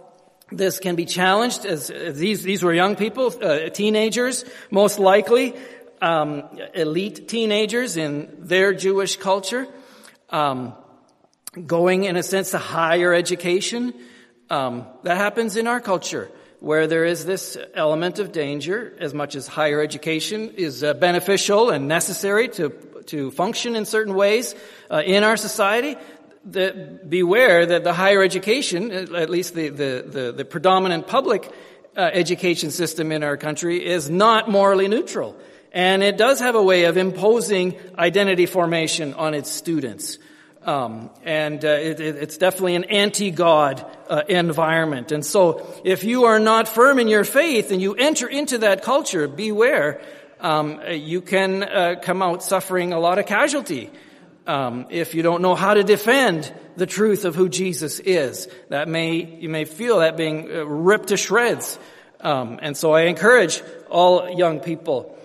this 0.52 0.80
can 0.80 0.96
be 0.96 1.06
challenged 1.06 1.66
as, 1.66 1.90
as 1.90 2.18
these, 2.18 2.44
these 2.44 2.64
were 2.64 2.74
young 2.74 2.96
people, 2.96 3.34
uh, 3.44 3.70
teenagers, 3.70 4.46
most 4.70 5.00
likely, 5.00 5.56
um, 6.02 6.44
elite 6.74 7.28
teenagers 7.28 7.98
in 7.98 8.30
their 8.40 8.74
Jewish 8.74 9.18
culture. 9.18 9.68
Um, 10.30 10.74
going, 11.66 12.04
in 12.04 12.18
a 12.18 12.24
sense, 12.24 12.52
to 12.52 12.58
higher 12.58 13.14
education. 13.14 13.94
Um, 14.50 14.86
that 15.04 15.18
happens 15.18 15.56
in 15.56 15.68
our 15.68 15.80
culture, 15.80 16.30
where 16.60 16.88
there 16.88 17.06
is 17.06 17.26
this 17.26 17.58
element 17.74 18.20
of 18.20 18.32
danger, 18.32 18.94
as 19.00 19.14
much 19.14 19.36
as 19.36 19.48
higher 19.48 19.82
education 19.82 20.52
is 20.56 20.84
uh, 20.84 20.94
beneficial 20.94 21.70
and 21.70 21.88
necessary 21.88 22.48
to 22.50 22.70
to 23.08 23.32
function 23.32 23.76
in 23.76 23.86
certain 23.86 24.16
ways 24.16 24.56
uh, 24.90 25.02
in 25.06 25.24
our 25.24 25.38
society. 25.38 25.96
That 26.52 27.10
beware 27.10 27.66
that 27.66 27.84
the 27.84 27.94
higher 27.94 28.22
education, 28.22 28.92
at 28.92 29.32
least 29.32 29.56
the, 29.56 29.70
the, 29.70 30.06
the, 30.08 30.32
the 30.32 30.46
predominant 30.46 31.08
public 31.08 31.52
uh, 31.98 32.02
education 32.14 32.70
system 32.70 33.12
in 33.12 33.24
our 33.24 33.36
country 33.36 33.84
is 33.84 34.12
not 34.12 34.48
morally 34.48 34.88
neutral. 34.88 35.36
And 35.72 36.04
it 36.04 36.18
does 36.18 36.40
have 36.42 36.54
a 36.54 36.62
way 36.62 36.84
of 36.84 36.98
imposing 36.98 37.76
identity 37.98 38.46
formation 38.46 39.16
on 39.16 39.34
its 39.34 39.50
students. 39.50 40.20
Um, 40.66 41.12
and 41.24 41.64
uh, 41.64 41.68
it, 41.68 42.00
it's 42.00 42.38
definitely 42.38 42.76
an 42.76 42.86
anti-God 42.86 43.86
uh, 44.10 44.24
environment. 44.28 45.12
And 45.12 45.24
so, 45.24 45.64
if 45.84 46.04
you 46.04 46.26
are 46.26 46.40
not 46.40 46.68
firm 46.68 46.98
in 46.98 47.08
your 47.08 47.24
faith 47.24 47.72
and 47.72 47.80
you 47.80 47.94
enter 47.94 48.28
into 48.28 48.58
that 48.60 48.82
culture, 48.82 49.28
beware. 49.28 50.02
Um, 50.42 50.82
you 50.90 51.22
can 51.22 51.64
uh, 51.64 51.96
come 52.02 52.24
out 52.24 52.42
suffering 52.42 52.94
a 52.94 53.00
lot 53.00 53.20
of 53.20 53.28
casualty 53.28 53.92
um, 54.48 54.88
if 54.90 55.14
you 55.14 55.22
don't 55.22 55.44
know 55.44 55.54
how 55.54 55.76
to 55.76 55.84
defend 55.84 56.52
the 56.76 56.88
truth 56.88 57.26
of 57.26 57.36
who 57.36 57.48
Jesus 57.48 58.00
is. 58.00 58.48
That 58.70 58.88
may 58.88 59.24
you 59.24 59.50
may 59.50 59.66
feel 59.66 60.00
that 60.00 60.18
being 60.18 60.50
uh, 60.52 60.66
ripped 60.66 61.10
to 61.10 61.18
shreds. 61.18 61.78
Um, 62.22 62.58
and 62.60 62.76
so, 62.76 62.92
I 62.92 63.02
encourage 63.02 63.62
all 63.88 64.28
young 64.32 64.62
people, 64.62 65.16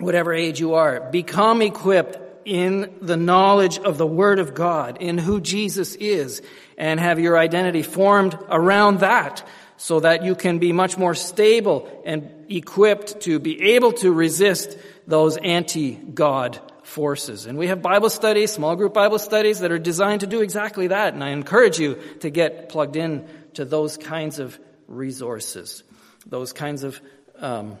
whatever 0.00 0.34
age 0.34 0.58
you 0.58 0.74
are, 0.74 1.08
become 1.12 1.62
equipped 1.62 2.27
in 2.48 2.94
the 3.02 3.16
knowledge 3.16 3.78
of 3.78 3.98
the 3.98 4.06
Word 4.06 4.38
of 4.38 4.54
God, 4.54 4.96
in 5.00 5.18
who 5.18 5.40
Jesus 5.40 5.94
is, 5.94 6.40
and 6.78 6.98
have 6.98 7.20
your 7.20 7.36
identity 7.36 7.82
formed 7.82 8.38
around 8.48 9.00
that 9.00 9.46
so 9.76 10.00
that 10.00 10.24
you 10.24 10.34
can 10.34 10.58
be 10.58 10.72
much 10.72 10.96
more 10.96 11.14
stable 11.14 11.88
and 12.04 12.46
equipped 12.48 13.20
to 13.20 13.38
be 13.38 13.74
able 13.74 13.92
to 13.92 14.10
resist 14.10 14.76
those 15.06 15.36
anti-God 15.36 16.58
forces. 16.82 17.46
And 17.46 17.58
we 17.58 17.66
have 17.68 17.82
Bible 17.82 18.10
studies, 18.10 18.50
small 18.50 18.74
group 18.74 18.94
Bible 18.94 19.18
studies 19.18 19.60
that 19.60 19.70
are 19.70 19.78
designed 19.78 20.22
to 20.22 20.26
do 20.26 20.40
exactly 20.40 20.88
that. 20.88 21.12
And 21.14 21.22
I 21.22 21.30
encourage 21.30 21.78
you 21.78 21.98
to 22.20 22.30
get 22.30 22.70
plugged 22.70 22.96
in 22.96 23.28
to 23.54 23.64
those 23.64 23.96
kinds 23.98 24.38
of 24.38 24.58
resources, 24.86 25.84
those 26.26 26.52
kinds 26.52 26.82
of 26.82 27.00
um, 27.36 27.78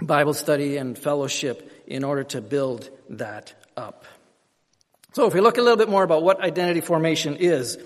Bible 0.00 0.34
study 0.34 0.76
and 0.76 0.96
fellowship 0.96 1.84
in 1.86 2.04
order 2.04 2.24
to 2.24 2.40
build 2.40 2.90
that 3.08 3.54
up. 3.78 4.04
So 5.12 5.26
if 5.26 5.34
we 5.34 5.40
look 5.40 5.56
a 5.56 5.62
little 5.62 5.78
bit 5.78 5.88
more 5.88 6.02
about 6.02 6.22
what 6.22 6.40
identity 6.40 6.80
formation 6.80 7.36
is, 7.36 7.78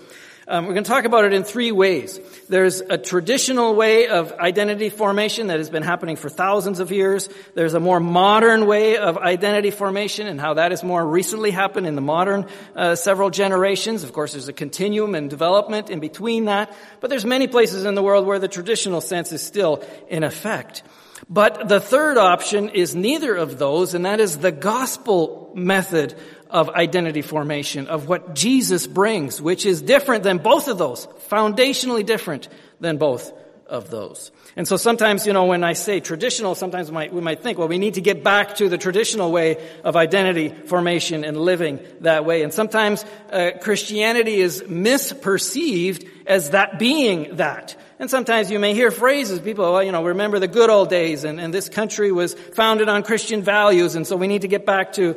um, 0.45 0.65
we're 0.65 0.73
going 0.73 0.83
to 0.83 0.89
talk 0.89 1.05
about 1.05 1.23
it 1.23 1.33
in 1.33 1.45
three 1.45 1.71
ways. 1.71 2.19
There's 2.49 2.81
a 2.81 2.97
traditional 2.97 3.75
way 3.75 4.09
of 4.09 4.33
identity 4.33 4.89
formation 4.89 5.47
that 5.47 5.57
has 5.57 5.69
been 5.69 5.83
happening 5.83 6.17
for 6.17 6.27
thousands 6.27 6.81
of 6.81 6.91
years. 6.91 7.29
There's 7.55 7.75
a 7.75 7.79
more 7.79 8.01
modern 8.01 8.65
way 8.65 8.97
of 8.97 9.17
identity 9.17 9.71
formation 9.71 10.27
and 10.27 10.41
how 10.41 10.55
that 10.55 10.71
has 10.71 10.83
more 10.83 11.05
recently 11.05 11.51
happened 11.51 11.87
in 11.87 11.95
the 11.95 12.01
modern 12.01 12.47
uh, 12.75 12.95
several 12.95 13.29
generations. 13.29 14.03
Of 14.03 14.11
course, 14.11 14.33
there's 14.33 14.49
a 14.49 14.53
continuum 14.53 15.15
and 15.15 15.29
development 15.29 15.89
in 15.89 16.01
between 16.01 16.45
that, 16.45 16.75
but 16.99 17.09
there's 17.09 17.25
many 17.25 17.47
places 17.47 17.85
in 17.85 17.95
the 17.95 18.03
world 18.03 18.25
where 18.25 18.39
the 18.39 18.49
traditional 18.49 18.99
sense 18.99 19.31
is 19.31 19.41
still 19.41 19.81
in 20.09 20.23
effect. 20.23 20.83
But 21.29 21.67
the 21.67 21.79
third 21.79 22.17
option 22.17 22.69
is 22.69 22.95
neither 22.95 23.35
of 23.35 23.57
those, 23.57 23.93
and 23.93 24.05
that 24.05 24.19
is 24.19 24.37
the 24.37 24.51
gospel 24.51 25.51
method 25.55 26.15
of 26.49 26.69
identity 26.69 27.21
formation, 27.21 27.87
of 27.87 28.07
what 28.07 28.35
Jesus 28.35 28.85
brings, 28.85 29.41
which 29.41 29.65
is 29.65 29.81
different 29.81 30.23
than 30.23 30.37
both 30.37 30.67
of 30.67 30.77
those, 30.77 31.07
foundationally 31.29 32.05
different 32.05 32.47
than 32.79 32.97
both 32.97 33.33
of 33.67 33.89
those. 33.89 34.31
And 34.55 34.67
so 34.67 34.77
sometimes, 34.77 35.25
you 35.25 35.33
know, 35.33 35.45
when 35.45 35.63
I 35.63 35.73
say 35.73 35.99
traditional, 35.99 36.53
sometimes 36.53 36.89
we 36.89 36.93
might, 36.93 37.13
we 37.13 37.21
might 37.21 37.41
think, 37.41 37.57
well, 37.57 37.67
we 37.67 37.79
need 37.79 37.95
to 37.95 38.01
get 38.01 38.23
back 38.23 38.57
to 38.57 38.69
the 38.69 38.77
traditional 38.77 39.31
way 39.31 39.67
of 39.83 39.95
identity 39.95 40.49
formation 40.49 41.23
and 41.23 41.37
living 41.37 41.79
that 42.01 42.23
way. 42.23 42.43
And 42.43 42.53
sometimes 42.53 43.03
uh, 43.31 43.51
Christianity 43.61 44.39
is 44.39 44.61
misperceived 44.61 46.07
as 46.27 46.51
that 46.51 46.77
being 46.77 47.37
that. 47.37 47.75
And 48.03 48.11
sometimes 48.11 48.51
you 48.51 48.59
may 48.59 48.73
hear 48.73 48.91
phrases, 48.91 49.39
people, 49.39 49.71
well, 49.71 49.81
you 49.81 49.93
know, 49.93 50.03
remember 50.03 50.37
the 50.37 50.49
good 50.49 50.69
old 50.69 50.89
days 50.89 51.23
and, 51.23 51.39
and 51.39 51.53
this 51.53 51.69
country 51.69 52.11
was 52.11 52.33
founded 52.33 52.89
on 52.89 53.01
Christian 53.01 53.43
values 53.43 53.95
and 53.95 54.05
so 54.05 54.17
we 54.17 54.27
need 54.27 54.41
to 54.41 54.49
get 54.49 54.65
back 54.65 54.91
to 54.95 55.15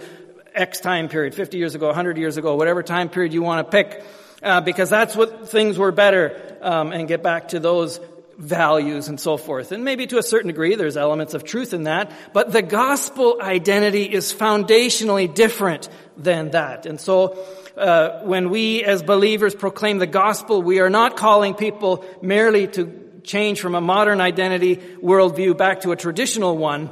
X 0.54 0.78
time 0.78 1.08
period, 1.08 1.34
50 1.34 1.58
years 1.58 1.74
ago, 1.74 1.86
100 1.86 2.16
years 2.16 2.36
ago, 2.36 2.54
whatever 2.54 2.84
time 2.84 3.08
period 3.08 3.34
you 3.34 3.42
want 3.42 3.66
to 3.66 3.76
pick, 3.76 4.04
uh, 4.40 4.60
because 4.60 4.88
that's 4.88 5.16
what 5.16 5.48
things 5.48 5.76
were 5.76 5.90
better, 5.90 6.58
um, 6.62 6.92
and 6.92 7.08
get 7.08 7.24
back 7.24 7.48
to 7.48 7.58
those 7.58 7.98
values 8.38 9.08
and 9.08 9.18
so 9.18 9.36
forth. 9.36 9.72
And 9.72 9.84
maybe 9.84 10.06
to 10.06 10.18
a 10.18 10.22
certain 10.22 10.46
degree 10.46 10.76
there's 10.76 10.96
elements 10.96 11.34
of 11.34 11.42
truth 11.42 11.74
in 11.74 11.84
that, 11.84 12.12
but 12.32 12.52
the 12.52 12.62
gospel 12.62 13.38
identity 13.40 14.04
is 14.04 14.32
foundationally 14.32 15.34
different 15.34 15.88
than 16.16 16.52
that. 16.52 16.86
And 16.86 17.00
so, 17.00 17.36
uh, 17.76 18.20
when 18.22 18.50
we 18.50 18.82
as 18.84 19.02
believers 19.02 19.54
proclaim 19.54 19.98
the 19.98 20.06
gospel, 20.06 20.62
we 20.62 20.80
are 20.80 20.90
not 20.90 21.16
calling 21.16 21.54
people 21.54 22.04
merely 22.22 22.66
to 22.68 23.20
change 23.22 23.60
from 23.60 23.74
a 23.74 23.80
modern 23.80 24.20
identity 24.20 24.76
worldview 24.76 25.56
back 25.56 25.80
to 25.82 25.92
a 25.92 25.96
traditional 25.96 26.56
one, 26.56 26.90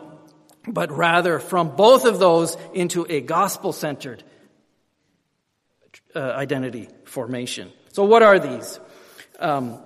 but 0.66 0.90
rather 0.90 1.38
from 1.38 1.74
both 1.76 2.04
of 2.04 2.18
those 2.18 2.56
into 2.72 3.06
a 3.08 3.20
gospel-centered 3.20 4.22
uh, 6.14 6.18
identity 6.18 6.88
formation. 7.04 7.72
So 7.92 8.04
what 8.04 8.22
are 8.22 8.38
these? 8.38 8.80
Um, 9.38 9.80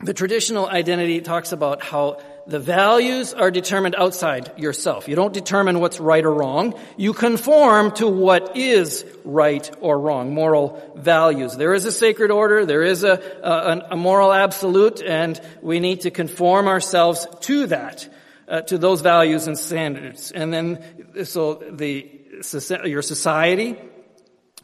the 0.00 0.14
traditional 0.14 0.66
identity 0.68 1.20
talks 1.20 1.52
about 1.52 1.82
how 1.82 2.20
the 2.50 2.58
values 2.58 3.32
are 3.32 3.52
determined 3.52 3.94
outside 3.96 4.58
yourself. 4.58 5.06
You 5.06 5.14
don't 5.14 5.32
determine 5.32 5.78
what's 5.78 6.00
right 6.00 6.24
or 6.24 6.34
wrong. 6.34 6.74
You 6.96 7.12
conform 7.12 7.92
to 7.92 8.08
what 8.08 8.56
is 8.56 9.06
right 9.24 9.70
or 9.80 9.98
wrong. 10.00 10.34
Moral 10.34 10.92
values. 10.96 11.56
There 11.56 11.74
is 11.74 11.86
a 11.86 11.92
sacred 11.92 12.32
order. 12.32 12.66
There 12.66 12.82
is 12.82 13.04
a, 13.04 13.20
a, 13.42 13.92
a 13.92 13.96
moral 13.96 14.32
absolute 14.32 15.00
and 15.00 15.40
we 15.62 15.78
need 15.78 16.00
to 16.00 16.10
conform 16.10 16.66
ourselves 16.66 17.24
to 17.42 17.68
that, 17.68 18.12
uh, 18.48 18.62
to 18.62 18.78
those 18.78 19.00
values 19.00 19.46
and 19.46 19.56
standards. 19.56 20.32
And 20.32 20.52
then, 20.52 21.24
so 21.24 21.54
the, 21.54 22.10
your 22.84 23.02
society, 23.02 23.76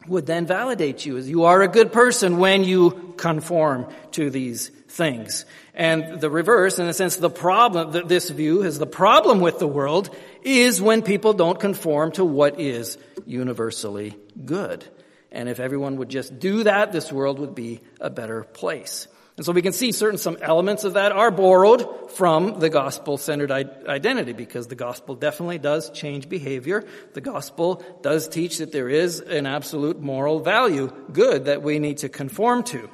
would 0.07 0.25
then 0.25 0.45
validate 0.45 1.05
you 1.05 1.17
as 1.17 1.29
you 1.29 1.45
are 1.45 1.61
a 1.61 1.67
good 1.67 1.91
person 1.91 2.37
when 2.37 2.63
you 2.63 3.13
conform 3.17 3.87
to 4.11 4.29
these 4.29 4.71
things. 4.87 5.45
And 5.73 6.19
the 6.21 6.29
reverse, 6.29 6.79
in 6.79 6.87
a 6.87 6.93
sense, 6.93 7.17
the 7.17 7.29
problem, 7.29 7.91
that 7.91 8.07
this 8.07 8.29
view 8.29 8.63
is 8.63 8.79
the 8.79 8.87
problem 8.87 9.39
with 9.39 9.59
the 9.59 9.67
world 9.67 10.09
is 10.43 10.81
when 10.81 11.01
people 11.01 11.33
don't 11.33 11.59
conform 11.59 12.11
to 12.13 12.25
what 12.25 12.59
is 12.59 12.97
universally 13.25 14.15
good. 14.45 14.85
And 15.31 15.49
if 15.49 15.59
everyone 15.59 15.97
would 15.97 16.09
just 16.09 16.39
do 16.39 16.63
that, 16.63 16.91
this 16.91 17.11
world 17.11 17.39
would 17.39 17.53
be 17.53 17.81
a 17.99 18.09
better 18.09 18.43
place. 18.43 19.07
And 19.35 19.45
so 19.45 19.51
we 19.51 19.61
can 19.61 19.73
see 19.73 19.91
certain 19.91 20.17
some 20.17 20.37
elements 20.41 20.83
of 20.83 20.93
that 20.93 21.11
are 21.11 21.29
borrowed 21.29 22.09
from 22.13 22.59
the 22.59 22.69
gospel-centered 22.69 23.51
identity 23.51 24.33
because 24.33 24.65
the 24.65 24.73
gospel 24.73 25.13
definitely 25.13 25.59
does 25.59 25.91
change 25.91 26.27
behavior. 26.27 26.83
The 27.13 27.21
gospel 27.21 27.83
does 28.01 28.27
teach 28.27 28.57
that 28.57 28.71
there 28.71 28.89
is 28.89 29.19
an 29.19 29.45
absolute 29.45 30.01
moral 30.01 30.39
value, 30.39 30.91
good, 31.11 31.45
that 31.45 31.61
we 31.61 31.77
need 31.77 31.97
to 31.97 32.09
conform 32.09 32.63
to. 32.63 32.89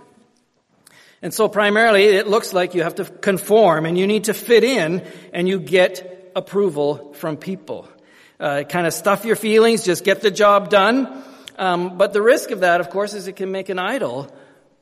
And 1.23 1.33
so 1.33 1.47
primarily 1.47 2.03
it 2.03 2.27
looks 2.27 2.51
like 2.51 2.75
you 2.75 2.83
have 2.83 2.95
to 2.95 3.05
conform 3.05 3.85
and 3.85 3.97
you 3.97 4.05
need 4.05 4.25
to 4.25 4.33
fit 4.33 4.65
in 4.65 5.07
and 5.31 5.47
you 5.47 5.57
get 5.57 6.33
approval 6.35 7.13
from 7.13 7.37
people. 7.37 7.87
Uh, 8.41 8.63
kind 8.63 8.85
of 8.85 8.93
stuff 8.93 9.23
your 9.23 9.37
feelings, 9.37 9.85
just 9.85 10.03
get 10.03 10.19
the 10.19 10.29
job 10.29 10.69
done. 10.69 11.23
Um, 11.57 11.97
but 11.97 12.11
the 12.11 12.21
risk 12.21 12.51
of 12.51 12.59
that, 12.59 12.81
of 12.81 12.89
course, 12.89 13.13
is 13.13 13.27
it 13.27 13.37
can 13.37 13.53
make 13.53 13.69
an 13.69 13.79
idol 13.79 14.29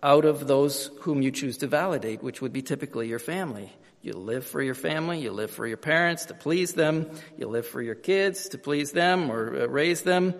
out 0.01 0.25
of 0.25 0.47
those 0.47 0.89
whom 1.01 1.21
you 1.21 1.29
choose 1.29 1.59
to 1.59 1.67
validate, 1.67 2.23
which 2.23 2.41
would 2.41 2.51
be 2.51 2.63
typically 2.63 3.07
your 3.07 3.19
family. 3.19 3.71
You 4.01 4.13
live 4.13 4.43
for 4.47 4.63
your 4.63 4.73
family, 4.73 5.19
you 5.19 5.31
live 5.31 5.51
for 5.51 5.67
your 5.67 5.77
parents 5.77 6.25
to 6.25 6.33
please 6.33 6.73
them, 6.73 7.11
you 7.37 7.47
live 7.47 7.67
for 7.67 7.83
your 7.83 7.93
kids 7.93 8.49
to 8.49 8.57
please 8.57 8.93
them 8.93 9.31
or 9.31 9.61
uh, 9.61 9.67
raise 9.67 10.01
them. 10.01 10.33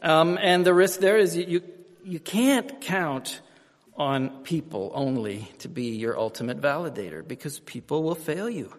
Um, 0.00 0.38
and 0.40 0.64
the 0.64 0.72
risk 0.72 1.00
there 1.00 1.18
is 1.18 1.36
you, 1.36 1.44
you, 1.44 1.62
you 2.04 2.20
can't 2.20 2.80
count 2.80 3.40
on 4.00 4.30
people 4.44 4.90
only 4.94 5.46
to 5.58 5.68
be 5.68 5.90
your 5.90 6.18
ultimate 6.18 6.58
validator 6.58 7.26
because 7.26 7.60
people 7.60 8.02
will 8.02 8.14
fail 8.14 8.48
you. 8.48 8.72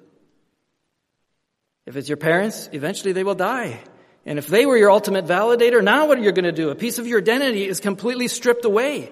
If 1.86 1.96
it's 1.96 2.10
your 2.10 2.18
parents, 2.18 2.68
eventually 2.74 3.12
they 3.12 3.24
will 3.24 3.36
die. 3.36 3.80
And 4.26 4.40
if 4.40 4.48
they 4.48 4.66
were 4.66 4.76
your 4.76 4.90
ultimate 4.90 5.28
validator, 5.28 5.84
now 5.84 6.08
what 6.08 6.18
are 6.18 6.22
you 6.22 6.32
going 6.32 6.46
to 6.46 6.52
do? 6.52 6.72
A 6.72 6.76
piece 6.76 6.98
of 6.98 7.06
your 7.06 7.20
identity 7.20 7.68
is 7.68 7.80
completely 7.80 8.28
stripped 8.28 8.66
away. 8.66 9.12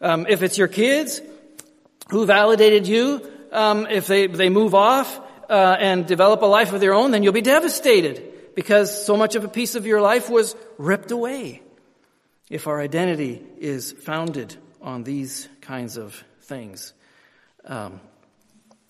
Um, 0.00 0.24
if 0.26 0.42
it's 0.42 0.56
your 0.56 0.68
kids 0.68 1.20
who 2.08 2.24
validated 2.24 2.88
you, 2.88 3.30
um, 3.52 3.86
if 3.90 4.06
they, 4.06 4.26
they 4.26 4.48
move 4.48 4.74
off 4.74 5.20
uh, 5.50 5.76
and 5.78 6.06
develop 6.06 6.40
a 6.40 6.46
life 6.46 6.72
of 6.72 6.80
their 6.80 6.94
own, 6.94 7.10
then 7.10 7.22
you'll 7.22 7.34
be 7.34 7.42
devastated 7.42 8.54
because 8.54 9.04
so 9.04 9.18
much 9.18 9.34
of 9.34 9.44
a 9.44 9.48
piece 9.48 9.74
of 9.74 9.84
your 9.84 10.00
life 10.00 10.30
was 10.30 10.56
ripped 10.78 11.10
away. 11.10 11.60
If 12.48 12.66
our 12.68 12.80
identity 12.80 13.42
is 13.58 13.92
founded 13.92 14.56
on 14.84 15.02
these 15.02 15.48
kinds 15.62 15.96
of 15.96 16.22
things. 16.42 16.92
Um, 17.64 18.00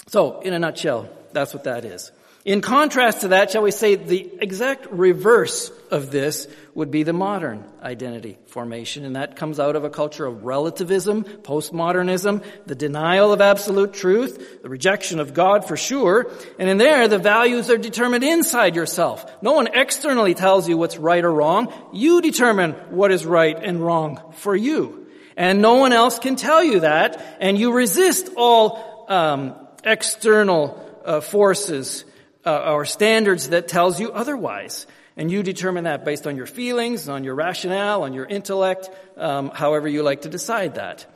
so, 0.09 0.41
in 0.41 0.53
a 0.53 0.59
nutshell, 0.59 1.09
that's 1.33 1.55
what 1.55 1.65
that 1.65 1.85
is. 1.85 2.13
In 2.45 2.61
contrast 2.61 3.23
to 3.23 3.29
that, 3.29 3.51
shall 3.51 3.63
we 3.63 3.71
say 3.71 3.95
the 3.95 4.31
exact 4.39 4.89
reverse 4.91 5.73
of 5.91 6.11
this 6.11 6.47
would 6.75 6.91
be 6.91 7.03
the 7.03 7.15
modern 7.15 7.65
identity 7.83 8.37
formation, 8.49 9.07
and 9.07 9.17
that 9.17 9.37
comes 9.37 9.59
out 9.59 9.77
of 9.77 9.85
a 9.85 9.89
culture 9.89 10.27
of 10.27 10.45
relativism, 10.45 11.25
postmodernism, 11.25 12.45
the 12.67 12.75
denial 12.75 13.33
of 13.33 13.41
absolute 13.41 13.95
truth, 13.95 14.61
the 14.63 14.69
rejection 14.69 15.21
of 15.21 15.33
God 15.33 15.67
for 15.67 15.79
sure, 15.79 16.31
and 16.59 16.69
in 16.69 16.77
there 16.77 17.09
the 17.09 17.19
values 17.19 17.71
are 17.71 17.79
determined 17.79 18.25
inside 18.25 18.77
yourself. 18.77 19.25
No 19.41 19.53
one 19.53 19.69
externally 19.69 20.35
tells 20.35 20.69
you 20.69 20.77
what's 20.77 20.99
right 20.99 21.25
or 21.25 21.33
wrong. 21.33 21.73
You 21.95 22.21
determine 22.21 22.73
what 22.91 23.11
is 23.11 23.25
right 23.25 23.57
and 23.59 23.81
wrong 23.81 24.21
for 24.35 24.55
you. 24.55 25.04
And 25.37 25.61
no 25.61 25.75
one 25.75 25.93
else 25.93 26.19
can 26.19 26.37
tell 26.37 26.63
you 26.63 26.81
that, 26.81 27.39
and 27.41 27.59
you 27.59 27.73
resist 27.73 28.31
all 28.37 29.07
um, 29.09 29.55
external 29.83 30.81
uh, 31.05 31.21
forces 31.21 32.05
uh, 32.47 32.73
or 32.73 32.85
standards 32.85 33.49
that 33.49 33.69
tells 33.69 33.99
you 34.01 34.13
otherwise. 34.13 34.87
And 35.17 35.31
you 35.31 35.43
determine 35.43 35.85
that 35.85 36.05
based 36.05 36.27
on 36.27 36.37
your 36.37 36.47
feelings, 36.47 37.09
on 37.09 37.25
your 37.25 37.35
rationale, 37.35 38.03
on 38.03 38.15
your 38.15 38.27
intellect, 38.27 38.91
um, 39.17 39.51
however 39.51 39.87
you 39.89 40.03
like 40.03 40.23
to 40.23 40.29
decide 40.29 40.75
that. 40.75 41.07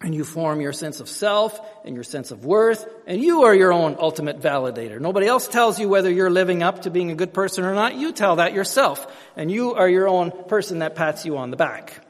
And 0.00 0.14
you 0.14 0.22
form 0.22 0.60
your 0.60 0.72
sense 0.72 1.00
of 1.00 1.08
self 1.08 1.60
and 1.84 1.96
your 1.96 2.04
sense 2.04 2.30
of 2.30 2.44
worth, 2.44 2.86
and 3.08 3.20
you 3.20 3.42
are 3.42 3.54
your 3.54 3.72
own 3.72 3.96
ultimate 3.98 4.40
validator. 4.40 5.00
Nobody 5.00 5.26
else 5.26 5.48
tells 5.48 5.80
you 5.80 5.88
whether 5.88 6.08
you're 6.08 6.30
living 6.30 6.62
up 6.62 6.82
to 6.82 6.90
being 6.90 7.10
a 7.10 7.16
good 7.16 7.34
person 7.34 7.64
or 7.64 7.74
not. 7.74 7.96
You 7.96 8.12
tell 8.12 8.36
that 8.36 8.54
yourself. 8.54 9.04
And 9.36 9.50
you 9.50 9.74
are 9.74 9.88
your 9.88 10.08
own 10.08 10.30
person 10.46 10.80
that 10.80 10.94
pats 10.94 11.24
you 11.26 11.36
on 11.38 11.50
the 11.50 11.56
back. 11.56 12.04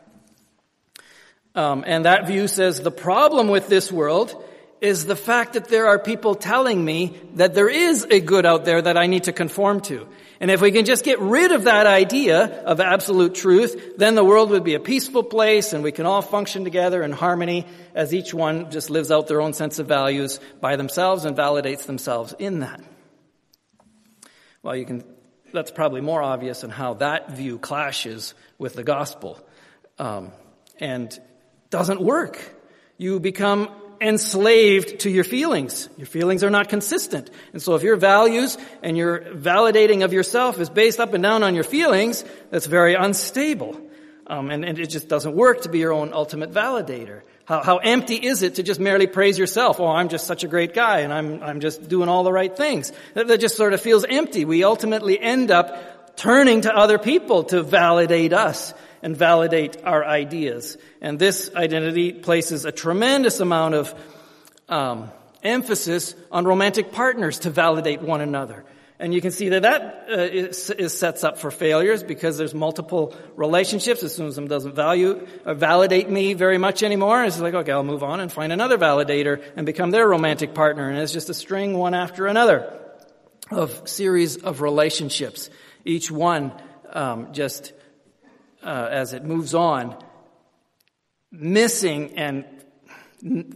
Um, 1.59 1.83
and 1.85 2.05
that 2.05 2.29
view 2.29 2.47
says 2.47 2.81
the 2.81 2.93
problem 2.93 3.49
with 3.49 3.67
this 3.67 3.91
world 3.91 4.45
is 4.81 5.07
the 5.07 5.17
fact 5.17 5.55
that 5.55 5.65
there 5.65 5.89
are 5.89 5.99
people 5.99 6.37
telling 6.37 6.85
me 6.85 7.19
that 7.35 7.53
there 7.53 7.69
is 7.69 8.07
a 8.09 8.21
good 8.21 8.47
out 8.47 8.65
there 8.65 8.81
that 8.81 8.97
I 8.97 9.09
need 9.09 9.25
to 9.25 9.33
conform 9.33 9.81
to. 9.91 10.07
And 10.39 10.53
if 10.53 10.61
we 10.61 10.71
can 10.71 10.85
just 10.85 11.05
get 11.05 11.19
rid 11.19 11.51
of 11.51 11.65
that 11.65 11.89
idea 11.89 12.63
of 12.65 12.79
absolute 12.79 13.35
truth, 13.35 13.97
then 13.97 14.15
the 14.15 14.23
world 14.23 14.51
would 14.51 14.63
be 14.63 14.75
a 14.75 14.79
peaceful 14.79 15.25
place 15.25 15.73
and 15.73 15.83
we 15.83 15.91
can 15.91 16.07
all 16.07 16.23
function 16.23 16.63
together 16.63 17.03
in 17.03 17.11
harmony 17.11 17.67
as 17.93 18.15
each 18.15 18.33
one 18.33 18.71
just 18.71 18.89
lives 18.89 19.11
out 19.11 19.27
their 19.27 19.41
own 19.41 19.53
sense 19.53 19.81
of 19.81 19.89
values 19.89 20.39
by 20.61 20.77
themselves 20.77 21.25
and 21.25 21.37
validates 21.37 21.87
themselves 21.87 22.37
in 22.39 22.61
that. 22.61 22.81
Well, 24.63 24.77
you 24.77 24.85
can, 24.85 25.03
that's 25.53 25.73
probably 25.73 26.03
more 26.03 26.23
obvious 26.23 26.63
in 26.63 26.71
how 26.71 26.95
that 26.95 27.33
view 27.33 27.59
clashes 27.59 28.35
with 28.59 28.75
the 28.75 28.85
gospel. 28.85 29.45
Um, 29.99 30.31
and 30.79 31.19
doesn't 31.71 32.01
work. 32.01 32.39
You 32.97 33.21
become 33.21 33.69
enslaved 34.01 35.01
to 35.01 35.11
your 35.11 35.25
feelings. 35.25 35.89
Your 35.97 36.07
feelings 36.07 36.45
are 36.45 36.51
not 36.51 36.69
consistent. 36.69 37.31
And 37.53 37.61
so 37.61 37.75
if 37.75 37.83
your 37.83 37.97
values 37.97 38.57
and 38.83 38.97
your 38.97 39.21
validating 39.21 40.05
of 40.05 40.13
yourself 40.13 40.59
is 40.61 40.71
based 40.71 41.01
up 41.01 41.15
and 41.15 41.23
down 41.23 41.43
on 41.43 41.55
your 41.55 41.65
feelings, 41.65 42.25
that's 42.51 42.67
very 42.67 42.95
unstable. 42.95 43.81
Um, 44.27 44.51
and, 44.51 44.65
and, 44.65 44.79
it 44.79 44.91
just 44.91 45.09
doesn't 45.09 45.35
work 45.35 45.63
to 45.63 45.71
be 45.71 45.79
your 45.79 45.93
own 45.95 46.13
ultimate 46.13 46.53
validator. 46.53 47.23
How, 47.47 47.63
how 47.63 47.79
empty 47.79 48.17
is 48.17 48.43
it 48.43 48.57
to 48.57 48.63
just 48.63 48.79
merely 48.79 49.07
praise 49.07 49.39
yourself? 49.39 49.81
Oh, 49.81 49.87
I'm 49.87 50.11
just 50.11 50.27
such 50.27 50.45
a 50.45 50.49
great 50.49 50.75
guy 50.75 51.01
and 51.01 51.15
I'm, 51.15 51.43
I'm 51.43 51.61
just 51.61 51.89
doing 51.89 52.11
all 52.11 52.25
the 52.25 52.33
right 52.33 52.55
things. 52.55 52.93
That, 53.15 53.27
that 53.29 53.41
just 53.41 53.57
sort 53.57 53.73
of 53.73 53.81
feels 53.81 54.05
empty. 54.05 54.45
We 54.45 54.65
ultimately 54.65 55.19
end 55.19 55.51
up 55.51 56.15
turning 56.19 56.63
to 56.63 56.77
other 56.77 56.99
people 56.99 57.45
to 57.45 57.63
validate 57.63 58.35
us 58.35 58.75
and 59.03 59.17
validate 59.17 59.83
our 59.85 60.05
ideas. 60.05 60.77
And 61.01 61.19
this 61.19 61.51
identity 61.55 62.13
places 62.13 62.65
a 62.65 62.73
tremendous 62.73 63.41
amount 63.41 63.75
of 63.75 63.95
um, 64.69 65.11
emphasis 65.43 66.15
on 66.31 66.45
romantic 66.45 66.93
partners 66.93 67.41
to 67.41 67.51
validate 67.51 68.03
one 68.03 68.21
another. 68.21 68.65
And 69.01 69.15
you 69.15 69.21
can 69.21 69.31
see 69.31 69.51
that 69.51 69.63
that 69.63 70.07
uh, 70.11 70.23
is, 70.23 70.71
is 70.71 70.99
sets 70.99 71.23
up 71.23 71.39
for 71.39 71.53
failures 71.53 72.03
because 72.03 72.37
there's 72.37 72.55
multiple 72.55 73.15
relationships. 73.37 74.03
As 74.03 74.15
soon 74.15 74.27
as 74.27 74.35
someone 74.35 74.49
doesn't 74.49 74.75
value 74.75 75.25
or 75.47 75.55
validate 75.55 76.11
me 76.11 76.35
very 76.35 76.59
much 76.59 76.83
anymore, 76.83 77.23
it's 77.23 77.39
like, 77.39 77.55
okay, 77.55 77.71
I'll 77.71 77.85
move 77.85 78.03
on 78.03 78.19
and 78.19 78.33
find 78.33 78.53
another 78.53 78.77
validator 78.77 79.41
and 79.57 79.65
become 79.65 79.93
their 79.93 80.09
romantic 80.09 80.53
partner. 80.53 80.89
And 80.89 80.99
it's 80.99 81.13
just 81.13 81.29
a 81.29 81.35
string 81.35 81.79
one 81.79 81.95
after 81.95 82.27
another 82.27 82.77
of 83.53 83.89
series 83.89 84.37
of 84.37 84.63
relationships. 84.63 85.49
Each 85.85 86.11
one 86.11 86.53
um, 86.93 87.33
just 87.33 87.73
uh, 88.63 88.89
as 88.91 89.13
it 89.13 89.25
moves 89.25 89.55
on, 89.55 89.97
missing 91.31 92.19
and 92.19 92.45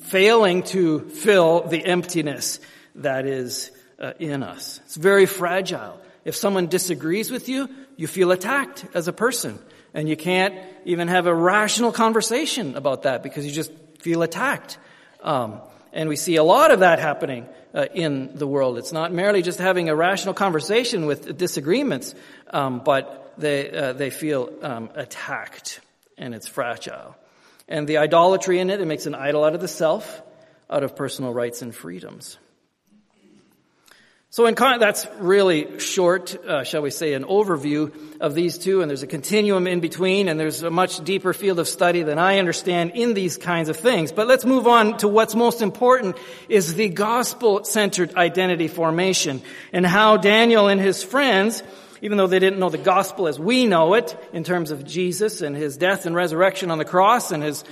failing 0.01 0.63
to 0.63 1.01
fill 1.09 1.63
the 1.63 1.85
emptiness 1.85 2.61
that 2.97 3.27
is 3.27 3.71
uh, 3.99 4.13
in 4.19 4.43
us. 4.43 4.81
It's 4.85 4.97
very 4.97 5.27
fragile. 5.27 6.01
If 6.25 6.37
someone 6.37 6.67
disagrees 6.67 7.31
with 7.31 7.49
you, 7.49 7.69
you 7.97 8.07
feel 8.07 8.33
attacked 8.33 8.85
as 8.95 9.09
a 9.09 9.13
person. 9.13 9.59
And 9.95 10.09
you 10.09 10.17
can't 10.17 10.55
even 10.85 11.09
have 11.09 11.27
a 11.27 11.35
rational 11.35 11.93
conversation 11.93 12.77
about 12.77 13.03
that 13.03 13.23
because 13.23 13.45
you 13.45 13.53
just 13.53 13.73
feel 14.01 14.23
attacked. 14.23 14.79
Um, 15.23 15.61
and 15.93 16.09
we 16.09 16.17
see 16.17 16.37
a 16.37 16.45
lot 16.45 16.71
of 16.71 16.81
that 16.81 16.99
happening 16.99 17.47
uh, 17.75 17.87
in 17.95 18.37
the 18.37 18.47
world. 18.47 18.79
It's 18.79 18.93
not 18.93 19.13
merely 19.13 19.43
just 19.43 19.59
having 19.59 19.89
a 19.89 19.95
rational 19.95 20.35
conversation 20.35 21.07
with 21.07 21.37
disagreements, 21.37 22.15
um, 22.51 22.81
but 22.85 23.22
they, 23.39 23.71
uh, 23.71 23.93
they 23.93 24.11
feel 24.11 24.53
um, 24.63 24.91
attacked 24.95 25.81
and 26.19 26.35
it's 26.35 26.47
fragile. 26.47 27.17
And 27.69 27.89
the 27.89 27.99
idolatry 27.99 28.59
in 28.59 28.71
it, 28.71 28.81
it 28.81 28.87
makes 28.87 29.07
an 29.07 29.15
idol 29.15 29.45
out 29.45 29.55
of 29.55 29.61
the 29.61 29.69
self, 29.69 30.23
out 30.69 30.83
of 30.83 30.97
personal 30.97 31.33
rights 31.33 31.63
and 31.63 31.75
freedoms. 31.75 32.39
So 34.31 34.47
in 34.47 34.55
con- 34.55 34.81
that's 34.81 35.07
really 35.19 35.79
short, 35.79 36.35
uh, 36.35 36.65
shall 36.65 36.81
we 36.81 36.91
say, 36.91 37.13
an 37.13 37.25
overview 37.25 37.93
of 38.19 38.35
these 38.35 38.57
two, 38.57 38.81
and 38.81 38.89
there's 38.89 39.03
a 39.03 39.07
continuum 39.07 39.67
in 39.67 39.81
between, 39.81 40.27
and 40.27 40.41
there's 40.41 40.63
a 40.63 40.71
much 40.71 41.05
deeper 41.05 41.35
field 41.35 41.59
of 41.59 41.69
study 41.69 42.03
than 42.03 42.19
I 42.19 42.39
understand 42.39 42.93
in 42.95 43.13
these 43.13 43.37
kinds 43.37 43.69
of 43.69 43.77
things. 43.77 44.11
But 44.11 44.29
let's 44.29 44.47
move 44.47 44.67
on 44.67 44.97
to 44.99 45.09
what's 45.09 45.35
most 45.35 45.61
important 45.61 46.17
is 46.49 46.75
the 46.75 46.89
gospel-centered 46.89 48.15
identity 48.15 48.69
formation, 48.69 49.43
and 49.71 49.85
how 49.85 50.17
Daniel 50.17 50.69
and 50.69 50.81
his 50.81 51.03
friends 51.03 51.63
even 52.03 52.19
though 52.19 52.27
they 52.27 52.41
didn't 52.41 52.59
know 52.59 52.69
the 52.69 52.77
gospel 52.77 53.29
as 53.29 53.39
we 53.39 53.65
know 53.65 53.95
it 53.95 54.15
in 54.33 54.45
terms 54.45 54.71
of 54.73 54.85
Jesus 54.85 55.41
and 55.41 55.57
his 55.57 55.77
death 55.79 56.05
and 56.05 56.15
resurrection 56.15 56.71
on 56.71 56.77
the 56.77 56.85
cross 56.85 57.31
and 57.31 57.43
his 57.43 57.65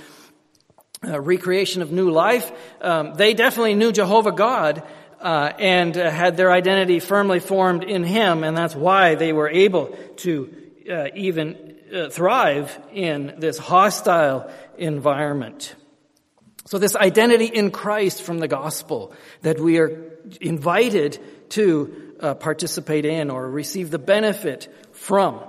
uh, 1.05 1.19
recreation 1.19 1.81
of 1.81 1.91
new 1.91 2.09
life, 2.09 2.51
um, 2.81 3.13
they 3.13 3.33
definitely 3.33 3.75
knew 3.75 3.91
Jehovah 3.91 4.31
God 4.31 4.83
uh, 5.19 5.51
and 5.59 5.97
uh, 5.97 6.09
had 6.09 6.37
their 6.37 6.51
identity 6.51 6.99
firmly 6.99 7.39
formed 7.39 7.83
in 7.83 8.03
Him, 8.03 8.43
and 8.43 8.57
that's 8.57 8.75
why 8.75 9.15
they 9.15 9.33
were 9.33 9.49
able 9.49 9.87
to 10.17 10.53
uh, 10.89 11.07
even 11.13 11.77
uh, 11.93 12.09
thrive 12.09 12.79
in 12.93 13.35
this 13.37 13.57
hostile 13.57 14.49
environment. 14.77 15.75
So 16.65 16.77
this 16.77 16.95
identity 16.95 17.45
in 17.45 17.71
Christ 17.71 18.21
from 18.21 18.39
the 18.39 18.47
gospel 18.47 19.13
that 19.41 19.59
we 19.59 19.79
are 19.79 20.11
invited 20.39 21.19
to 21.49 22.10
uh, 22.21 22.33
participate 22.35 23.05
in 23.05 23.29
or 23.29 23.49
receive 23.49 23.91
the 23.91 23.99
benefit 23.99 24.73
from. 24.91 25.39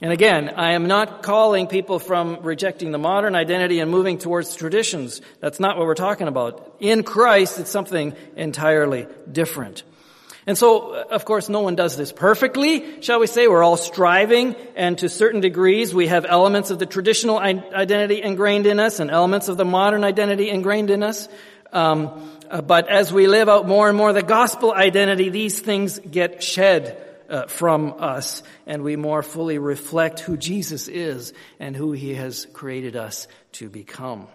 And 0.00 0.12
again, 0.12 0.50
I 0.56 0.72
am 0.72 0.88
not 0.88 1.22
calling 1.22 1.68
people 1.68 2.00
from 2.00 2.40
rejecting 2.42 2.90
the 2.90 2.98
modern 2.98 3.36
identity 3.36 3.78
and 3.78 3.88
moving 3.88 4.18
towards 4.18 4.56
traditions. 4.56 5.20
That's 5.38 5.60
not 5.60 5.78
what 5.78 5.86
we're 5.86 5.94
talking 5.94 6.26
about. 6.26 6.76
In 6.80 7.04
Christ, 7.04 7.60
it's 7.60 7.70
something 7.70 8.16
entirely 8.34 9.06
different. 9.30 9.84
And 10.44 10.58
so, 10.58 10.94
uh, 10.94 11.04
of 11.12 11.24
course, 11.24 11.48
no 11.48 11.60
one 11.60 11.76
does 11.76 11.96
this 11.96 12.10
perfectly, 12.10 13.00
shall 13.00 13.20
we 13.20 13.28
say. 13.28 13.46
We're 13.46 13.62
all 13.62 13.76
striving, 13.76 14.56
and 14.74 14.98
to 14.98 15.08
certain 15.08 15.40
degrees, 15.40 15.94
we 15.94 16.08
have 16.08 16.26
elements 16.28 16.72
of 16.72 16.80
the 16.80 16.86
traditional 16.86 17.38
identity 17.38 18.20
ingrained 18.20 18.66
in 18.66 18.80
us 18.80 18.98
and 18.98 19.08
elements 19.08 19.46
of 19.46 19.56
the 19.56 19.64
modern 19.64 20.02
identity 20.02 20.50
ingrained 20.50 20.90
in 20.90 21.04
us. 21.04 21.28
Um, 21.72 22.31
uh, 22.52 22.60
but 22.60 22.88
as 22.90 23.10
we 23.10 23.26
live 23.26 23.48
out 23.48 23.66
more 23.66 23.88
and 23.88 23.96
more 23.96 24.12
the 24.12 24.22
gospel 24.22 24.72
identity, 24.74 25.30
these 25.30 25.58
things 25.58 25.98
get 25.98 26.42
shed 26.42 27.02
uh, 27.30 27.46
from 27.46 27.94
us 27.98 28.42
and 28.66 28.82
we 28.82 28.94
more 28.94 29.22
fully 29.22 29.56
reflect 29.56 30.20
who 30.20 30.36
Jesus 30.36 30.86
is 30.86 31.32
and 31.58 31.74
who 31.74 31.92
he 31.92 32.14
has 32.14 32.46
created 32.52 32.94
us 32.94 33.26
to 33.52 33.70
become. 33.70 34.28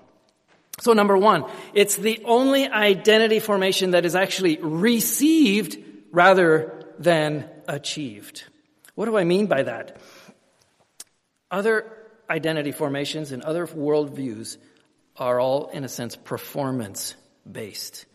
So 0.79 0.93
number 0.93 1.15
one, 1.15 1.45
it's 1.75 1.95
the 1.95 2.23
only 2.25 2.67
identity 2.67 3.39
formation 3.39 3.91
that 3.91 4.03
is 4.03 4.15
actually 4.15 4.57
received 4.57 5.77
rather 6.11 6.85
than 6.97 7.47
achieved. 7.67 8.45
What 8.95 9.05
do 9.05 9.15
I 9.15 9.25
mean 9.25 9.45
by 9.45 9.61
that? 9.61 10.01
Other 11.51 11.85
identity 12.27 12.71
formations 12.71 13.31
and 13.31 13.43
other 13.43 13.67
worldviews 13.67 14.57
are 15.17 15.39
all, 15.39 15.67
in 15.67 15.83
a 15.83 15.87
sense, 15.87 16.15
performance 16.15 17.15
based. 17.51 18.05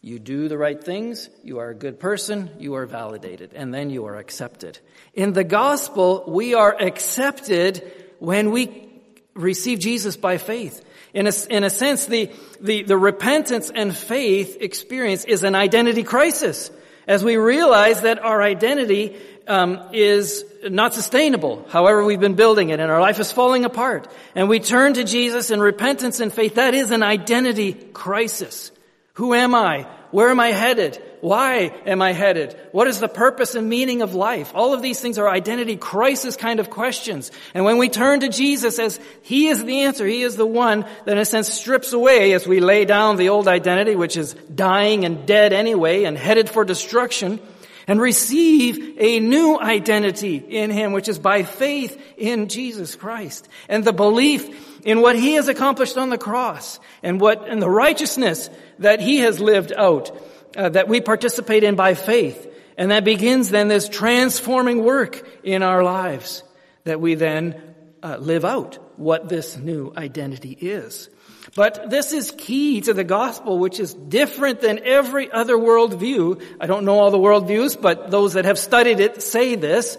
You 0.00 0.18
do 0.18 0.48
the 0.48 0.58
right 0.58 0.82
things, 0.82 1.28
you 1.42 1.58
are 1.58 1.70
a 1.70 1.74
good 1.74 1.98
person, 1.98 2.50
you 2.58 2.74
are 2.76 2.86
validated, 2.86 3.52
and 3.54 3.74
then 3.74 3.90
you 3.90 4.06
are 4.06 4.16
accepted. 4.16 4.78
In 5.12 5.32
the 5.32 5.44
gospel, 5.44 6.24
we 6.28 6.54
are 6.54 6.74
accepted 6.80 7.90
when 8.20 8.52
we 8.52 8.88
receive 9.34 9.80
Jesus 9.80 10.16
by 10.16 10.38
faith. 10.38 10.84
In 11.14 11.26
a, 11.26 11.32
in 11.50 11.64
a 11.64 11.70
sense, 11.70 12.06
the, 12.06 12.30
the, 12.60 12.82
the 12.84 12.96
repentance 12.96 13.70
and 13.74 13.96
faith 13.96 14.58
experience 14.60 15.24
is 15.24 15.42
an 15.42 15.54
identity 15.54 16.04
crisis. 16.04 16.70
as 17.08 17.24
we 17.24 17.36
realize 17.38 18.02
that 18.02 18.22
our 18.22 18.42
identity 18.42 19.16
um, 19.48 19.80
is 19.92 20.44
not 20.68 20.92
sustainable, 20.92 21.66
however 21.70 22.04
we've 22.04 22.20
been 22.20 22.34
building 22.34 22.68
it, 22.68 22.80
and 22.80 22.92
our 22.92 23.00
life 23.00 23.18
is 23.18 23.32
falling 23.32 23.64
apart, 23.64 24.06
and 24.34 24.48
we 24.48 24.60
turn 24.60 24.92
to 24.94 25.04
Jesus 25.04 25.50
in 25.50 25.58
repentance 25.58 26.20
and 26.20 26.30
faith, 26.30 26.56
that 26.56 26.74
is 26.74 26.90
an 26.90 27.02
identity 27.02 27.72
crisis. 27.72 28.70
Who 29.18 29.34
am 29.34 29.52
I? 29.52 29.84
Where 30.12 30.30
am 30.30 30.38
I 30.38 30.52
headed? 30.52 31.02
Why 31.22 31.72
am 31.84 32.00
I 32.00 32.12
headed? 32.12 32.56
What 32.70 32.86
is 32.86 33.00
the 33.00 33.08
purpose 33.08 33.56
and 33.56 33.68
meaning 33.68 34.00
of 34.00 34.14
life? 34.14 34.52
All 34.54 34.72
of 34.72 34.80
these 34.80 35.00
things 35.00 35.18
are 35.18 35.28
identity 35.28 35.76
crisis 35.76 36.36
kind 36.36 36.60
of 36.60 36.70
questions. 36.70 37.32
And 37.52 37.64
when 37.64 37.78
we 37.78 37.88
turn 37.88 38.20
to 38.20 38.28
Jesus 38.28 38.78
as 38.78 39.00
He 39.22 39.48
is 39.48 39.64
the 39.64 39.80
answer, 39.80 40.06
He 40.06 40.22
is 40.22 40.36
the 40.36 40.46
one 40.46 40.86
that 41.04 41.10
in 41.10 41.18
a 41.18 41.24
sense 41.24 41.52
strips 41.52 41.92
away 41.92 42.32
as 42.32 42.46
we 42.46 42.60
lay 42.60 42.84
down 42.84 43.16
the 43.16 43.30
old 43.30 43.48
identity, 43.48 43.96
which 43.96 44.16
is 44.16 44.34
dying 44.54 45.04
and 45.04 45.26
dead 45.26 45.52
anyway 45.52 46.04
and 46.04 46.16
headed 46.16 46.48
for 46.48 46.64
destruction, 46.64 47.40
and 47.88 48.00
receive 48.00 48.98
a 49.00 49.18
new 49.18 49.58
identity 49.58 50.36
in 50.36 50.70
Him, 50.70 50.92
which 50.92 51.08
is 51.08 51.18
by 51.18 51.42
faith 51.42 52.00
in 52.16 52.46
Jesus 52.46 52.94
Christ 52.94 53.48
and 53.68 53.84
the 53.84 53.92
belief 53.92 54.67
in 54.84 55.00
what 55.00 55.16
He 55.16 55.34
has 55.34 55.48
accomplished 55.48 55.96
on 55.96 56.10
the 56.10 56.18
cross 56.18 56.78
and 57.02 57.20
what, 57.20 57.48
and 57.48 57.60
the 57.60 57.70
righteousness 57.70 58.50
that 58.78 59.00
He 59.00 59.18
has 59.18 59.40
lived 59.40 59.72
out, 59.72 60.16
uh, 60.56 60.68
that 60.70 60.88
we 60.88 61.00
participate 61.00 61.64
in 61.64 61.74
by 61.74 61.94
faith. 61.94 62.46
And 62.76 62.90
that 62.92 63.04
begins 63.04 63.50
then 63.50 63.68
this 63.68 63.88
transforming 63.88 64.84
work 64.84 65.28
in 65.42 65.62
our 65.62 65.82
lives 65.82 66.44
that 66.84 67.00
we 67.00 67.14
then 67.16 67.60
uh, 68.02 68.16
live 68.18 68.44
out 68.44 68.78
what 68.96 69.28
this 69.28 69.56
new 69.56 69.92
identity 69.96 70.52
is. 70.52 71.08
But 71.54 71.90
this 71.90 72.12
is 72.12 72.32
key 72.36 72.82
to 72.82 72.94
the 72.94 73.04
gospel, 73.04 73.58
which 73.58 73.80
is 73.80 73.94
different 73.94 74.60
than 74.60 74.80
every 74.84 75.30
other 75.30 75.56
worldview. 75.56 76.42
I 76.60 76.66
don't 76.66 76.84
know 76.84 76.98
all 76.98 77.10
the 77.10 77.18
worldviews, 77.18 77.80
but 77.80 78.10
those 78.10 78.34
that 78.34 78.44
have 78.44 78.58
studied 78.58 79.00
it 79.00 79.22
say 79.22 79.54
this. 79.54 79.98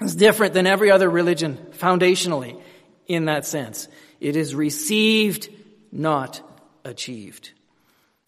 It's 0.00 0.14
different 0.14 0.54
than 0.54 0.66
every 0.66 0.90
other 0.90 1.10
religion 1.10 1.56
foundationally 1.72 2.60
in 3.08 3.24
that 3.24 3.46
sense. 3.46 3.88
It 4.20 4.36
is 4.36 4.54
received, 4.54 5.48
not 5.90 6.40
achieved. 6.84 7.52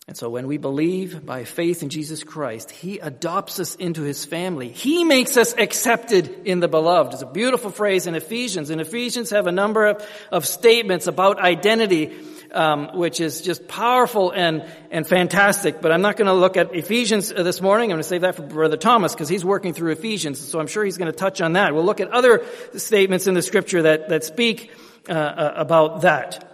And 0.08 0.16
so 0.16 0.28
when 0.28 0.48
we 0.48 0.56
believe 0.56 1.24
by 1.24 1.44
faith 1.44 1.84
in 1.84 1.88
Jesus 1.88 2.24
Christ, 2.24 2.72
He 2.72 2.98
adopts 2.98 3.60
us 3.60 3.76
into 3.76 4.02
His 4.02 4.24
family. 4.24 4.68
He 4.68 5.04
makes 5.04 5.36
us 5.36 5.54
accepted 5.56 6.46
in 6.46 6.58
the 6.58 6.66
beloved. 6.66 7.12
It's 7.12 7.22
a 7.22 7.26
beautiful 7.26 7.70
phrase 7.70 8.08
in 8.08 8.16
Ephesians. 8.16 8.70
And 8.70 8.80
Ephesians 8.80 9.30
have 9.30 9.46
a 9.46 9.52
number 9.52 9.86
of, 9.86 10.04
of 10.32 10.46
statements 10.46 11.06
about 11.06 11.38
identity, 11.38 12.12
um, 12.52 12.90
which 12.94 13.20
is 13.20 13.42
just 13.42 13.68
powerful 13.68 14.30
and, 14.30 14.64
and 14.90 15.06
fantastic. 15.06 15.80
But 15.80 15.92
I'm 15.92 16.02
not 16.02 16.16
going 16.16 16.26
to 16.26 16.34
look 16.34 16.56
at 16.56 16.74
Ephesians 16.74 17.32
uh, 17.32 17.42
this 17.42 17.60
morning. 17.60 17.90
I'm 17.90 17.96
going 17.96 18.02
to 18.02 18.08
save 18.08 18.22
that 18.22 18.36
for 18.36 18.42
Brother 18.42 18.76
Thomas 18.76 19.12
because 19.12 19.28
he's 19.28 19.44
working 19.44 19.74
through 19.74 19.92
Ephesians. 19.92 20.38
So 20.38 20.60
I'm 20.60 20.66
sure 20.66 20.84
he's 20.84 20.98
going 20.98 21.10
to 21.10 21.16
touch 21.16 21.40
on 21.40 21.54
that. 21.54 21.74
We'll 21.74 21.84
look 21.84 22.00
at 22.00 22.08
other 22.08 22.44
statements 22.76 23.26
in 23.26 23.34
the 23.34 23.42
scripture 23.42 23.82
that, 23.82 24.08
that 24.08 24.24
speak 24.24 24.70
uh, 25.08 25.12
uh, 25.12 25.52
about 25.56 26.02
that. 26.02 26.46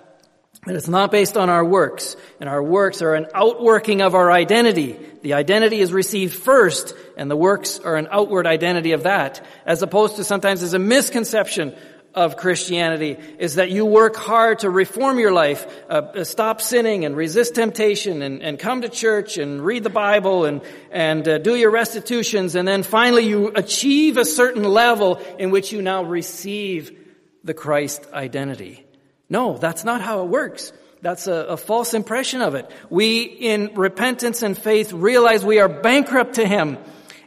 That 0.66 0.74
it's 0.74 0.88
not 0.88 1.12
based 1.12 1.36
on 1.36 1.48
our 1.48 1.64
works, 1.64 2.16
and 2.40 2.48
our 2.48 2.62
works 2.62 3.00
are 3.00 3.14
an 3.14 3.26
outworking 3.34 4.02
of 4.02 4.16
our 4.16 4.32
identity. 4.32 4.98
The 5.22 5.34
identity 5.34 5.78
is 5.78 5.92
received 5.92 6.34
first, 6.34 6.92
and 7.16 7.30
the 7.30 7.36
works 7.36 7.78
are 7.78 7.94
an 7.94 8.08
outward 8.10 8.48
identity 8.48 8.90
of 8.90 9.04
that, 9.04 9.44
as 9.64 9.82
opposed 9.82 10.16
to 10.16 10.24
sometimes 10.24 10.64
as 10.64 10.74
a 10.74 10.80
misconception 10.80 11.76
of 12.16 12.38
Christianity 12.38 13.18
is 13.38 13.56
that 13.56 13.70
you 13.70 13.84
work 13.84 14.16
hard 14.16 14.60
to 14.60 14.70
reform 14.70 15.18
your 15.18 15.32
life, 15.32 15.66
uh, 15.90 16.24
stop 16.24 16.62
sinning 16.62 17.04
and 17.04 17.14
resist 17.14 17.54
temptation 17.54 18.22
and, 18.22 18.42
and, 18.42 18.58
come 18.58 18.80
to 18.80 18.88
church 18.88 19.36
and 19.36 19.62
read 19.62 19.84
the 19.84 19.90
Bible 19.90 20.46
and, 20.46 20.62
and 20.90 21.28
uh, 21.28 21.36
do 21.36 21.54
your 21.54 21.70
restitutions 21.70 22.54
and 22.54 22.66
then 22.66 22.82
finally 22.82 23.26
you 23.26 23.52
achieve 23.54 24.16
a 24.16 24.24
certain 24.24 24.64
level 24.64 25.16
in 25.38 25.50
which 25.50 25.72
you 25.72 25.82
now 25.82 26.02
receive 26.02 26.98
the 27.44 27.52
Christ 27.52 28.06
identity. 28.14 28.84
No, 29.28 29.58
that's 29.58 29.84
not 29.84 30.00
how 30.00 30.22
it 30.22 30.28
works. 30.28 30.72
That's 31.02 31.26
a, 31.26 31.34
a, 31.34 31.56
false 31.56 31.92
impression 31.92 32.40
of 32.40 32.54
it. 32.54 32.70
We, 32.88 33.22
in 33.22 33.74
repentance 33.74 34.42
and 34.42 34.56
faith, 34.56 34.92
realize 34.92 35.44
we 35.44 35.60
are 35.60 35.68
bankrupt 35.68 36.36
to 36.36 36.46
Him 36.46 36.78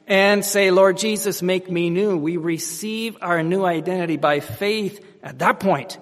and 0.09 0.43
say, 0.43 0.71
Lord 0.71 0.97
Jesus, 0.97 1.43
make 1.43 1.69
me 1.69 1.91
new. 1.91 2.17
We 2.17 2.37
receive 2.37 3.17
our 3.21 3.43
new 3.43 3.63
identity 3.63 4.17
by 4.17 4.39
faith 4.39 5.05
at 5.21 5.39
that 5.39 5.59
point 5.59 5.99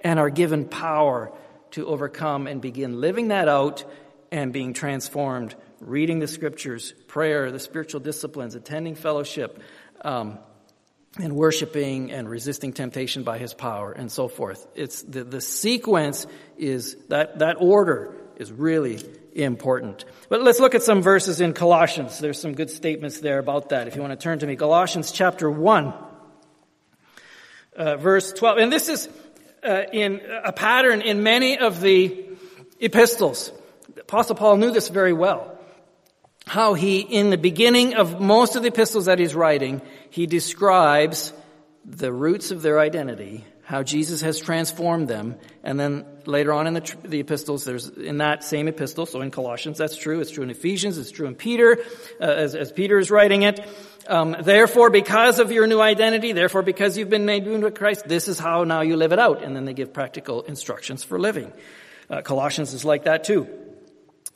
and 0.00 0.18
are 0.18 0.30
given 0.30 0.64
power 0.64 1.30
to 1.72 1.86
overcome 1.86 2.46
and 2.46 2.62
begin 2.62 3.00
living 3.00 3.28
that 3.28 3.48
out 3.48 3.84
and 4.32 4.50
being 4.52 4.72
transformed, 4.72 5.54
reading 5.78 6.20
the 6.20 6.26
scriptures, 6.26 6.94
prayer, 7.06 7.52
the 7.52 7.58
spiritual 7.58 8.00
disciplines, 8.00 8.54
attending 8.54 8.94
fellowship, 8.94 9.62
um, 10.02 10.38
and 11.18 11.34
worshiping 11.34 12.12
and 12.12 12.30
resisting 12.30 12.72
temptation 12.72 13.24
by 13.24 13.36
his 13.36 13.52
power 13.52 13.92
and 13.92 14.10
so 14.10 14.28
forth. 14.28 14.66
It's 14.74 15.02
the, 15.02 15.24
the 15.24 15.40
sequence 15.40 16.26
is 16.56 16.96
that, 17.08 17.40
that 17.40 17.56
order 17.58 18.14
is 18.36 18.50
really 18.50 19.04
important. 19.34 20.04
But 20.28 20.42
let's 20.42 20.60
look 20.60 20.74
at 20.74 20.82
some 20.82 21.02
verses 21.02 21.40
in 21.40 21.52
Colossians. 21.52 22.18
There's 22.18 22.40
some 22.40 22.54
good 22.54 22.70
statements 22.70 23.20
there 23.20 23.38
about 23.38 23.70
that. 23.70 23.88
If 23.88 23.96
you 23.96 24.02
want 24.02 24.12
to 24.12 24.22
turn 24.22 24.38
to 24.40 24.46
me, 24.46 24.56
Colossians 24.56 25.12
chapter 25.12 25.50
1, 25.50 25.94
uh, 27.76 27.96
verse 27.96 28.32
12. 28.32 28.58
And 28.58 28.72
this 28.72 28.88
is 28.88 29.08
uh, 29.62 29.82
in 29.92 30.20
a 30.44 30.52
pattern 30.52 31.02
in 31.02 31.22
many 31.22 31.58
of 31.58 31.80
the 31.80 32.24
epistles. 32.80 33.52
Apostle 33.98 34.36
Paul 34.36 34.56
knew 34.56 34.70
this 34.70 34.88
very 34.88 35.12
well 35.12 35.58
how 36.50 36.74
he, 36.74 36.98
in 36.98 37.30
the 37.30 37.38
beginning 37.38 37.94
of 37.94 38.20
most 38.20 38.56
of 38.56 38.62
the 38.62 38.68
epistles 38.68 39.04
that 39.04 39.20
he's 39.20 39.36
writing, 39.36 39.80
he 40.10 40.26
describes 40.26 41.32
the 41.84 42.12
roots 42.12 42.50
of 42.50 42.60
their 42.62 42.80
identity, 42.80 43.44
how 43.70 43.84
Jesus 43.84 44.20
has 44.22 44.40
transformed 44.40 45.06
them, 45.06 45.36
and 45.62 45.78
then 45.78 46.04
later 46.26 46.52
on 46.52 46.66
in 46.66 46.74
the, 46.74 46.96
the 47.04 47.20
epistles, 47.20 47.64
there's 47.64 47.86
in 47.86 48.18
that 48.18 48.42
same 48.42 48.66
epistle, 48.66 49.06
so 49.06 49.20
in 49.20 49.30
Colossians, 49.30 49.78
that's 49.78 49.96
true. 49.96 50.18
It's 50.18 50.32
true 50.32 50.42
in 50.42 50.50
Ephesians. 50.50 50.98
It's 50.98 51.12
true 51.12 51.28
in 51.28 51.36
Peter, 51.36 51.78
uh, 52.20 52.24
as, 52.24 52.56
as 52.56 52.72
Peter 52.72 52.98
is 52.98 53.12
writing 53.12 53.42
it. 53.42 53.64
Um, 54.08 54.34
therefore, 54.40 54.90
because 54.90 55.38
of 55.38 55.52
your 55.52 55.68
new 55.68 55.80
identity, 55.80 56.32
therefore, 56.32 56.62
because 56.62 56.98
you've 56.98 57.10
been 57.10 57.26
made 57.26 57.46
new 57.46 57.60
with 57.60 57.76
Christ, 57.76 58.08
this 58.08 58.26
is 58.26 58.40
how 58.40 58.64
now 58.64 58.80
you 58.80 58.96
live 58.96 59.12
it 59.12 59.20
out. 59.20 59.44
And 59.44 59.54
then 59.54 59.66
they 59.66 59.74
give 59.74 59.92
practical 59.92 60.42
instructions 60.42 61.04
for 61.04 61.20
living. 61.20 61.52
Uh, 62.10 62.22
Colossians 62.22 62.74
is 62.74 62.84
like 62.84 63.04
that 63.04 63.22
too. 63.22 63.48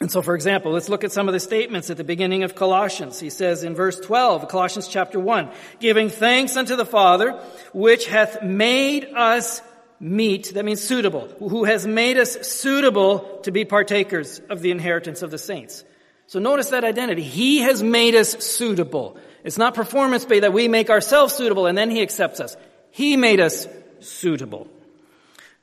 And 0.00 0.10
so, 0.10 0.22
for 0.22 0.34
example, 0.34 0.72
let's 0.72 0.88
look 0.88 1.04
at 1.04 1.12
some 1.12 1.28
of 1.28 1.34
the 1.34 1.40
statements 1.40 1.88
at 1.88 1.96
the 1.96 2.04
beginning 2.04 2.42
of 2.42 2.54
Colossians. 2.54 3.20
He 3.20 3.30
says 3.30 3.62
in 3.62 3.74
verse 3.74 3.98
12, 4.00 4.48
Colossians 4.48 4.88
chapter 4.88 5.20
1, 5.20 5.50
giving 5.78 6.10
thanks 6.10 6.56
unto 6.56 6.76
the 6.76 6.84
Father, 6.84 7.32
which 7.72 8.06
hath 8.06 8.42
made 8.42 9.04
us 9.14 9.62
meet, 10.00 10.52
that 10.54 10.64
means 10.64 10.82
suitable, 10.82 11.28
who 11.38 11.64
has 11.64 11.86
made 11.86 12.18
us 12.18 12.46
suitable 12.46 13.40
to 13.44 13.52
be 13.52 13.64
partakers 13.64 14.40
of 14.50 14.60
the 14.60 14.72
inheritance 14.72 15.22
of 15.22 15.30
the 15.30 15.38
saints. 15.38 15.84
So 16.26 16.40
notice 16.40 16.70
that 16.70 16.84
identity. 16.84 17.22
He 17.22 17.60
has 17.60 17.82
made 17.82 18.14
us 18.14 18.44
suitable. 18.44 19.16
It's 19.44 19.58
not 19.58 19.74
performance 19.74 20.24
based 20.24 20.42
that 20.42 20.52
we 20.52 20.68
make 20.68 20.90
ourselves 20.90 21.34
suitable 21.34 21.66
and 21.66 21.78
then 21.78 21.90
He 21.90 22.02
accepts 22.02 22.40
us. 22.40 22.56
He 22.90 23.16
made 23.16 23.40
us 23.40 23.68
suitable. 24.00 24.66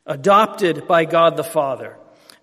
Adopted 0.06 0.88
by 0.88 1.06
God 1.06 1.36
the 1.36 1.44
Father 1.44 1.98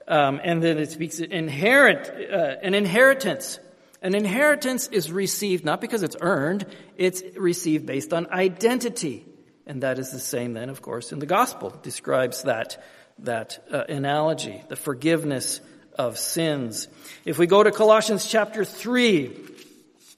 um, 0.09 0.41
and 0.43 0.63
then 0.63 0.79
it 0.79 0.91
speaks 0.91 1.21
inherent, 1.21 2.09
uh, 2.09 2.57
an 2.63 2.75
inheritance. 2.75 3.61
An 4.01 4.15
inheritance 4.15 4.89
is 4.89 5.13
received 5.13 5.65
not 5.65 5.81
because 5.81 6.03
it's 6.03 6.17
earned, 6.21 6.67
it's 6.97 7.23
received 7.37 7.85
based 7.85 8.13
on 8.13 8.27
identity. 8.31 9.27
And 9.67 9.83
that 9.83 9.99
is 9.99 10.11
the 10.11 10.19
same 10.19 10.55
then, 10.55 10.71
of 10.71 10.81
course, 10.81 11.13
in 11.13 11.19
the 11.19 11.27
gospel. 11.27 11.75
It 11.75 11.83
describes 11.83 12.45
that, 12.45 12.83
that 13.19 13.63
uh, 13.71 13.85
analogy, 13.89 14.63
the 14.69 14.77
forgiveness 14.77 15.61
of 15.99 16.17
sins. 16.19 16.89
If 17.27 17.39
we 17.39 17.47
go 17.47 17.63
to 17.63 17.71
Colossians 17.71 18.27
chapter 18.27 18.65
3, 18.65 19.37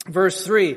verse 0.06 0.44
3, 0.46 0.76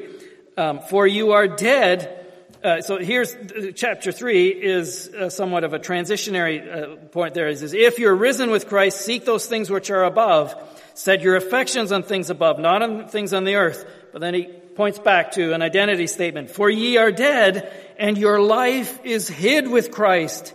um, 0.58 0.80
for 0.80 1.06
you 1.06 1.34
are 1.34 1.48
dead 1.48 2.23
uh, 2.64 2.82
so 2.82 2.98
here's 2.98 3.36
chapter 3.76 4.12
three 4.12 4.48
is 4.50 5.10
uh, 5.10 5.30
somewhat 5.30 5.64
of 5.64 5.74
a 5.74 5.80
transitionary 5.80 6.62
uh, 6.66 6.96
point 7.08 7.34
there. 7.34 7.48
It 7.48 7.60
says, 7.60 7.74
if 7.74 8.00
you're 8.00 8.16
risen 8.16 8.52
with 8.52 8.68
Christ, 8.68 9.02
seek 9.02 9.26
those 9.26 9.46
things 9.46 9.70
which 9.70 9.90
are 9.90 10.04
above. 10.04 10.56
Set 10.94 11.22
your 11.22 11.36
affections 11.36 11.92
on 11.92 12.04
things 12.04 12.30
above, 12.30 12.60
not 12.60 12.82
on 12.82 13.08
things 13.10 13.34
on 13.34 13.44
the 13.44 13.56
earth. 13.56 13.86
But 14.14 14.22
then 14.22 14.34
he 14.34 14.44
points 14.46 15.00
back 15.00 15.32
to 15.34 15.54
an 15.54 15.62
identity 15.62 16.08
statement. 16.08 16.52
For 16.52 16.70
ye 16.70 16.98
are 16.98 17.12
dead, 17.12 17.72
and 17.98 18.18
your 18.18 18.42
life 18.42 19.00
is 19.04 19.28
hid 19.28 19.70
with 19.70 19.92
Christ 19.92 20.54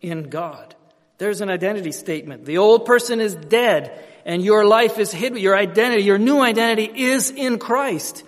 in 0.00 0.30
God. 0.30 0.74
There's 1.18 1.42
an 1.42 1.50
identity 1.50 1.92
statement. 1.92 2.46
The 2.46 2.58
old 2.58 2.86
person 2.86 3.20
is 3.20 3.34
dead, 3.34 4.02
and 4.24 4.42
your 4.42 4.64
life 4.64 4.98
is 4.98 5.12
hid. 5.12 5.36
Your 5.36 5.56
identity, 5.56 6.04
your 6.04 6.18
new 6.18 6.40
identity 6.40 6.90
is 7.02 7.30
in 7.30 7.58
Christ. 7.58 8.24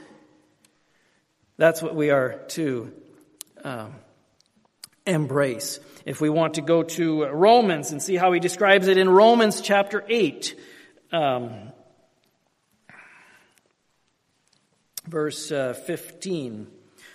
That's 1.57 1.81
what 1.81 1.95
we 1.95 2.11
are 2.11 2.41
to 2.49 2.93
um, 3.65 3.95
embrace. 5.07 5.81
If 6.05 6.21
we 6.21 6.31
want 6.31 6.55
to 6.55 6.63
go 6.63 6.83
to 6.83 7.27
Romans 7.27 7.93
and 7.93 8.03
see 8.03 8.17
how 8.17 8.33
he 8.33 8.41
describes 8.41 8.89
it 8.89 8.99
in 8.99 9.09
Romans 9.09 9.61
chapter 9.61 10.05
8, 10.09 10.59
um, 11.13 11.73
Verse 15.07 15.51
uh, 15.51 15.75
15. 15.75 16.69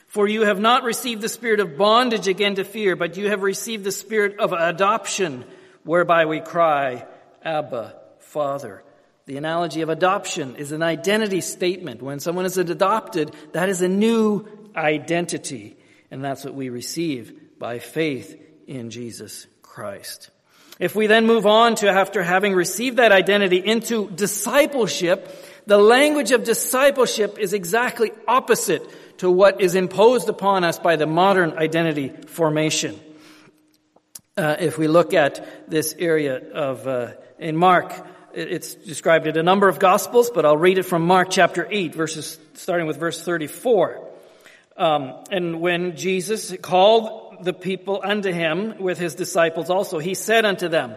For 0.08 0.28
you 0.28 0.42
have 0.42 0.60
not 0.60 0.84
received 0.84 1.22
the 1.22 1.30
spirit 1.30 1.60
of 1.60 1.78
bondage 1.78 2.28
again 2.28 2.56
to 2.56 2.64
fear, 2.64 2.96
but 2.96 3.18
you 3.18 3.30
have 3.30 3.44
received 3.44 3.84
the 3.84 3.92
spirit 3.92 4.40
of 4.40 4.54
adoption, 4.54 5.46
whereby 5.84 6.26
we 6.26 6.40
cry, 6.40 7.06
Abba, 7.44 7.96
Father. 8.20 8.84
The 9.26 9.38
analogy 9.38 9.82
of 9.82 9.90
adoption 9.90 10.56
is 10.58 10.72
an 10.72 10.82
identity 10.84 11.42
statement. 11.42 12.02
When 12.02 12.20
someone 12.20 12.46
is 12.46 12.58
adopted, 12.58 13.34
that 13.54 13.70
is 13.70 13.82
a 13.82 13.90
new 13.90 14.46
identity. 14.76 15.78
And 16.10 16.24
that's 16.24 16.46
what 16.46 16.54
we 16.54 16.70
receive 16.70 17.60
by 17.60 17.80
faith 17.80 18.40
in 18.68 18.90
Jesus 18.90 19.48
Christ. 19.62 20.30
If 20.80 20.96
we 20.96 21.08
then 21.08 21.26
move 21.26 21.46
on 21.46 21.76
to 21.76 21.90
after 21.90 22.22
having 22.22 22.54
received 22.54 22.98
that 22.98 23.12
identity 23.12 23.58
into 23.58 24.10
discipleship, 24.12 25.28
the 25.66 25.78
language 25.78 26.32
of 26.32 26.44
discipleship 26.44 27.40
is 27.40 27.54
exactly 27.54 28.12
opposite 28.28 28.84
to 29.18 29.30
what 29.30 29.60
is 29.60 29.76
imposed 29.76 30.30
upon 30.30 30.64
us 30.64 30.80
by 30.80 30.96
the 30.96 31.08
modern 31.08 31.58
identity 31.58 32.10
formation. 32.28 33.00
Uh, 34.38 34.56
if 34.60 34.78
we 34.78 34.88
look 34.88 35.14
at 35.14 35.70
this 35.70 35.96
area 35.98 36.38
of 36.54 36.88
uh, 36.88 37.14
in 37.40 37.58
Mark, 37.58 37.92
it's 38.34 38.76
described 38.76 39.26
in 39.26 39.36
a 39.36 39.42
number 39.42 39.68
of 39.68 39.80
gospels, 39.80 40.30
but 40.30 40.46
I'll 40.46 40.58
read 40.58 40.78
it 40.78 40.84
from 40.84 41.02
Mark 41.02 41.30
chapter 41.32 41.68
eight, 41.72 41.96
verses 41.96 42.38
starting 42.54 42.86
with 42.86 42.98
verse 42.98 43.20
thirty-four. 43.20 44.07
Um, 44.78 45.16
and 45.32 45.60
when 45.60 45.98
Jesus 45.98 46.56
called 46.62 47.44
the 47.44 47.54
people 47.54 48.00
unto 48.04 48.32
him 48.32 48.80
with 48.80 49.00
his 49.00 49.16
disciples 49.16 49.70
also, 49.70 50.00
he 50.00 50.14
said 50.14 50.46
unto 50.46 50.68
them, 50.68 50.96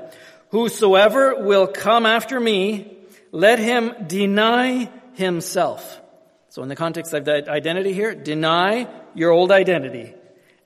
"Whosoever 0.51 1.43
will 1.43 1.67
come 1.67 2.07
after 2.07 2.39
me, 2.39 2.97
let 3.33 3.59
him 3.59 3.95
deny 4.07 4.91
himself." 5.15 6.01
So 6.49 6.63
in 6.63 6.69
the 6.69 6.77
context 6.77 7.15
of 7.15 7.25
that 7.25 7.49
identity 7.49 7.93
here, 7.93 8.15
deny 8.15 8.87
your 9.15 9.31
old 9.31 9.51
identity 9.51 10.15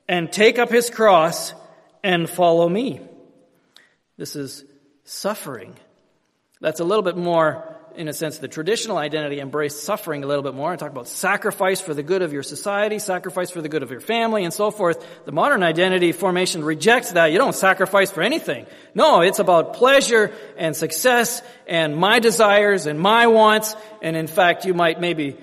and 0.09 0.33
take 0.33 0.59
up 0.59 0.71
his 0.71 0.91
cross 0.91 1.55
and 2.03 2.29
follow 2.29 2.69
me. 2.69 3.01
This 4.17 4.37
is 4.37 4.65
suffering. 5.05 5.77
That's 6.61 6.81
a 6.81 6.85
little 6.85 7.03
bit 7.03 7.17
more, 7.17 7.74
in 7.97 8.09
a 8.09 8.13
sense, 8.13 8.39
the 8.39 8.49
traditional 8.49 8.97
identity 8.97 9.41
embraced 9.41 9.85
suffering 9.85 10.25
a 10.25 10.27
little 10.27 10.43
bit 10.43 10.55
more 10.55 10.71
and 10.71 10.79
talk 10.79 10.91
about 10.91 11.09
sacrifice 11.09 11.81
for 11.81 11.95
the 11.95 12.03
good 12.03 12.23
of 12.23 12.33
your 12.33 12.43
society, 12.43 12.99
sacrifice 12.99 13.51
for 13.51 13.63
the 13.63 13.69
good 13.69 13.83
of 13.83 13.91
your 13.91 14.01
family, 14.01 14.45
and 14.45 14.53
so 14.53 14.71
forth. 14.71 15.07
The 15.25 15.33
modern 15.33 15.63
identity 15.63 16.13
formation 16.13 16.65
rejects 16.65 17.13
that. 17.13 17.33
You 17.33 17.39
don't 17.39 17.55
sacrifice 17.55 18.11
for 18.11 18.23
anything. 18.23 18.67
No, 18.95 19.21
it's 19.21 19.39
about 19.39 19.75
pleasure 19.75 20.33
and 20.57 20.75
success 20.75 21.43
and 21.67 21.97
my 21.97 22.19
desires 22.19 22.87
and 22.87 22.99
my 22.99 23.27
wants, 23.27 23.77
and 24.03 24.17
in 24.17 24.27
fact, 24.27 24.65
you 24.65 24.75
might 24.75 25.01
maybe 25.01 25.37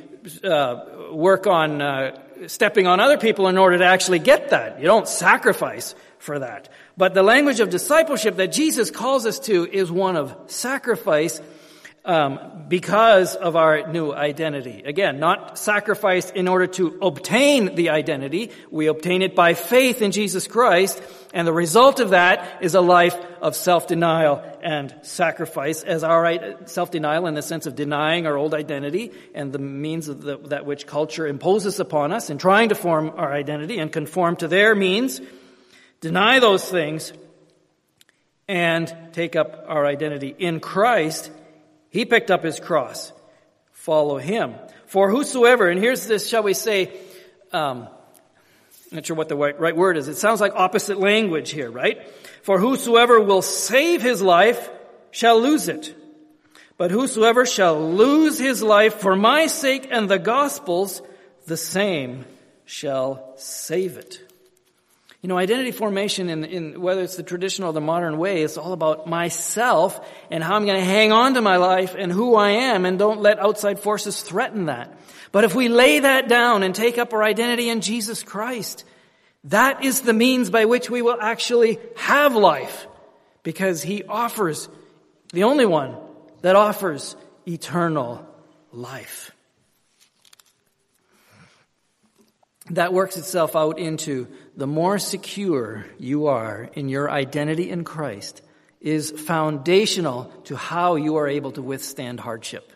uh, 0.44 0.86
work 1.12 1.48
on 1.48 1.82
uh, 1.82 2.18
stepping 2.48 2.88
on 2.88 3.00
other 3.00 3.18
people 3.18 3.48
in 3.48 3.58
order 3.58 3.78
to 3.78 3.86
actually 3.86 4.20
get 4.20 4.50
that. 4.50 4.80
You 4.80 4.86
don't 4.86 5.08
sacrifice 5.08 5.96
for 6.20 6.40
that. 6.40 6.70
But 6.98 7.14
the 7.14 7.24
language 7.24 7.60
of 7.60 7.70
discipleship 7.70 8.36
that 8.36 8.52
Jesus 8.52 8.92
calls 8.92 9.26
us 9.26 9.40
to 9.40 9.66
is 9.66 9.92
one 9.92 10.16
of 10.16 10.36
sacrifice 10.48 11.42
um, 12.04 12.66
because 12.68 13.36
of 13.36 13.56
our 13.56 13.88
new 13.92 14.12
identity. 14.12 14.82
Again, 14.86 15.20
not 15.20 15.58
sacrifice 15.60 16.32
in 16.32 16.48
order 16.48 16.66
to 16.68 16.98
obtain 17.02 17.76
the 17.76 17.90
identity. 17.90 18.52
We 18.72 18.88
obtain 18.88 19.22
it 19.22 19.36
by 19.36 19.54
faith 19.54 20.02
in 20.02 20.12
Jesus 20.12 20.48
Christ, 20.48 21.02
and 21.34 21.48
the 21.48 21.54
result 21.54 22.00
of 22.00 22.10
that 22.10 22.64
is 22.64 22.74
a 22.74 22.82
life 22.82 23.16
of 23.42 23.56
self-denial 23.56 24.44
and 24.64 24.94
sacrifice 25.04 25.84
as 25.84 26.04
our 26.04 26.56
self-denial 26.66 27.28
in 27.28 27.36
the 27.36 27.42
sense 27.42 27.68
of 27.68 27.76
denying 27.76 28.26
our 28.26 28.36
old 28.36 28.54
identity 28.54 29.12
and 29.36 29.54
the 29.54 29.60
means 29.60 30.08
of 30.08 30.22
the, 30.22 30.38
that 30.38 30.66
which 30.66 30.88
culture 30.88 31.28
imposes 31.28 31.80
upon 31.80 32.12
us 32.12 32.30
in 32.30 32.38
trying 32.38 32.70
to 32.70 32.76
form 32.76 33.12
our 33.16 33.32
identity 33.32 33.78
and 33.78 33.92
conform 33.92 34.36
to 34.38 34.48
their 34.48 34.76
means. 34.76 35.22
Deny 36.00 36.40
those 36.40 36.68
things 36.68 37.14
and 38.48 38.94
take 39.14 39.36
up 39.36 39.66
our 39.68 39.86
identity 39.86 40.36
in 40.38 40.60
Christ 40.60 41.32
he 41.91 42.06
picked 42.06 42.32
up 42.32 42.43
his 42.43 42.60
cross. 42.60 43.13
Follow 43.73 44.17
him. 44.17 44.56
For 44.88 45.10
whosoever, 45.10 45.69
and 45.69 45.80
here's 45.80 46.08
this, 46.08 46.27
shall 46.27 46.43
we 46.43 46.54
say, 46.54 46.91
um, 47.51 47.88
not 48.91 49.06
sure 49.06 49.15
what 49.15 49.30
the 49.30 49.36
right, 49.36 49.58
right 49.60 49.75
word 49.75 49.97
is. 49.97 50.08
It 50.08 50.17
sounds 50.17 50.41
like 50.41 50.54
opposite 50.56 50.99
language 50.99 51.51
here, 51.51 51.69
right? 51.69 52.08
For 52.43 52.60
whosoever 52.60 53.19
will 53.21 53.41
save 53.41 54.01
his 54.01 54.21
life 54.21 54.69
shall 55.12 55.39
lose 55.39 55.67
it. 55.67 55.95
But 56.77 56.91
whosoever 56.91 57.45
shall 57.45 57.93
lose 57.93 58.39
his 58.39 58.63
life 58.63 58.95
for 58.95 59.15
my 59.15 59.47
sake 59.47 59.88
and 59.91 60.10
the 60.10 60.19
gospel's, 60.19 61.01
the 61.45 61.58
same 61.58 62.25
shall 62.65 63.34
save 63.38 63.97
it. 63.97 64.19
You 65.21 65.27
know, 65.27 65.38
identity 65.38 65.71
formation 65.71 66.29
in, 66.29 66.43
in, 66.43 66.81
whether 66.81 67.01
it's 67.01 67.15
the 67.15 67.23
traditional 67.23 67.69
or 67.69 67.73
the 67.73 67.81
modern 67.81 68.17
way, 68.17 68.41
it's 68.41 68.57
all 68.57 68.73
about 68.73 69.05
myself 69.05 69.99
and 70.31 70.43
how 70.43 70.55
I'm 70.55 70.65
going 70.65 70.79
to 70.79 70.86
hang 70.86 71.12
on 71.12 71.36
to 71.36 71.41
my 71.41 71.57
life 71.57 71.93
and 71.95 72.12
who 72.12 72.36
I 72.36 72.49
am 72.49 72.86
and 72.86 72.97
don't 72.97 73.21
let 73.21 73.38
outside 73.38 73.79
forces 73.79 74.23
threaten 74.23 74.65
that. 74.65 74.97
But 75.31 75.43
if 75.43 75.53
we 75.53 75.69
lay 75.69 75.99
that 75.99 76.27
down 76.27 76.63
and 76.63 76.73
take 76.73 76.97
up 76.97 77.13
our 77.13 77.21
identity 77.21 77.69
in 77.69 77.81
Jesus 77.81 78.23
Christ, 78.23 78.84
that 79.43 79.84
is 79.84 80.01
the 80.01 80.13
means 80.13 80.49
by 80.49 80.65
which 80.65 80.89
we 80.89 81.03
will 81.03 81.17
actually 81.21 81.77
have 81.97 82.36
life 82.36 82.88
because 83.43 83.84
He 83.84 84.03
offers, 84.03 84.69
the 85.34 85.43
only 85.43 85.67
one 85.67 85.95
that 86.41 86.55
offers 86.55 87.15
eternal 87.45 88.27
life. 88.71 89.31
that 92.71 92.93
works 92.93 93.17
itself 93.17 93.55
out 93.55 93.79
into 93.79 94.27
the 94.56 94.68
more 94.68 95.00
secure 95.00 95.86
you 95.98 96.28
are 96.28 96.70
in 96.74 96.90
your 96.90 97.10
identity 97.10 97.70
in 97.70 97.84
Christ 97.84 98.42
is 98.82 99.12
foundational 99.12 100.26
to 100.46 100.56
how 100.56 100.96
you 100.96 101.18
are 101.18 101.28
able 101.28 101.52
to 101.54 101.62
withstand 101.62 102.20
hardship. 102.20 102.72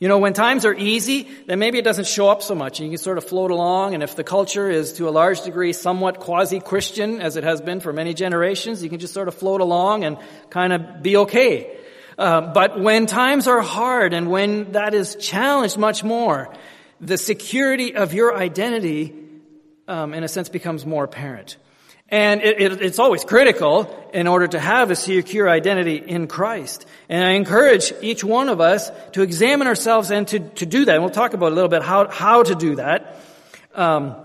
You 0.00 0.08
know, 0.08 0.18
when 0.18 0.32
times 0.32 0.64
are 0.64 0.74
easy, 0.74 1.28
then 1.46 1.58
maybe 1.58 1.78
it 1.78 1.84
doesn't 1.84 2.06
show 2.06 2.28
up 2.28 2.42
so 2.42 2.54
much. 2.54 2.80
And 2.80 2.86
you 2.86 2.96
can 2.96 3.02
sort 3.02 3.16
of 3.16 3.24
float 3.24 3.50
along, 3.50 3.94
and 3.94 4.02
if 4.02 4.16
the 4.16 4.24
culture 4.24 4.68
is 4.68 4.94
to 4.94 5.08
a 5.08 5.10
large 5.10 5.42
degree 5.42 5.72
somewhat 5.72 6.20
quasi-Christian, 6.20 7.20
as 7.20 7.36
it 7.36 7.44
has 7.44 7.60
been 7.60 7.80
for 7.80 7.92
many 7.92 8.12
generations, 8.12 8.82
you 8.82 8.90
can 8.90 8.98
just 8.98 9.14
sort 9.14 9.28
of 9.28 9.34
float 9.34 9.60
along 9.60 10.04
and 10.04 10.18
kind 10.50 10.72
of 10.72 11.02
be 11.02 11.16
okay. 11.16 11.76
Uh, 12.18 12.40
but 12.40 12.78
when 12.78 13.06
times 13.06 13.46
are 13.46 13.60
hard 13.60 14.12
and 14.12 14.30
when 14.30 14.72
that 14.72 14.94
is 14.94 15.16
challenged 15.16 15.78
much 15.78 16.04
more, 16.04 16.52
the 17.00 17.16
security 17.16 17.94
of 17.94 18.12
your 18.14 18.36
identity, 18.36 19.14
um, 19.88 20.14
in 20.14 20.24
a 20.24 20.28
sense, 20.28 20.48
becomes 20.48 20.86
more 20.86 21.04
apparent. 21.04 21.56
And 22.08 22.42
it, 22.42 22.60
it, 22.60 22.82
it's 22.82 22.98
always 22.98 23.24
critical 23.24 24.10
in 24.12 24.26
order 24.26 24.46
to 24.46 24.60
have 24.60 24.90
a 24.90 24.96
secure 24.96 25.48
identity 25.48 25.96
in 25.96 26.26
Christ. 26.26 26.86
And 27.08 27.24
I 27.24 27.30
encourage 27.30 27.92
each 28.02 28.22
one 28.22 28.48
of 28.48 28.60
us 28.60 28.90
to 29.12 29.22
examine 29.22 29.66
ourselves 29.66 30.10
and 30.10 30.28
to, 30.28 30.38
to 30.38 30.66
do 30.66 30.84
that. 30.84 30.94
And 30.94 31.02
we'll 31.02 31.12
talk 31.12 31.34
about 31.34 31.52
a 31.52 31.54
little 31.54 31.70
bit 31.70 31.82
how, 31.82 32.08
how 32.08 32.42
to 32.42 32.54
do 32.54 32.76
that. 32.76 33.20
Um, 33.74 34.16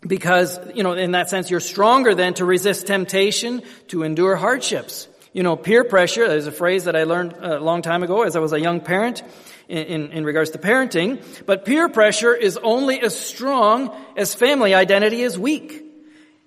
because, 0.00 0.60
you 0.74 0.84
know, 0.84 0.92
in 0.92 1.10
that 1.12 1.28
sense, 1.28 1.50
you're 1.50 1.60
stronger 1.60 2.14
than 2.14 2.34
to 2.34 2.44
resist 2.44 2.86
temptation, 2.86 3.62
to 3.88 4.04
endure 4.04 4.36
hardships. 4.36 5.08
You 5.32 5.42
know, 5.42 5.56
peer 5.56 5.82
pressure, 5.84 6.24
is 6.24 6.46
a 6.46 6.52
phrase 6.52 6.84
that 6.84 6.94
I 6.94 7.02
learned 7.02 7.34
a 7.40 7.58
long 7.58 7.82
time 7.82 8.04
ago 8.04 8.22
as 8.22 8.36
I 8.36 8.38
was 8.38 8.52
a 8.52 8.60
young 8.60 8.80
parent 8.80 9.22
in, 9.68 9.78
in, 9.78 10.12
in 10.12 10.24
regards 10.24 10.50
to 10.50 10.58
parenting, 10.58 11.22
but 11.46 11.64
peer 11.64 11.88
pressure 11.88 12.34
is 12.34 12.56
only 12.56 13.00
as 13.00 13.18
strong 13.18 13.94
as 14.16 14.34
family 14.34 14.74
identity 14.74 15.22
is 15.22 15.38
weak. 15.38 15.84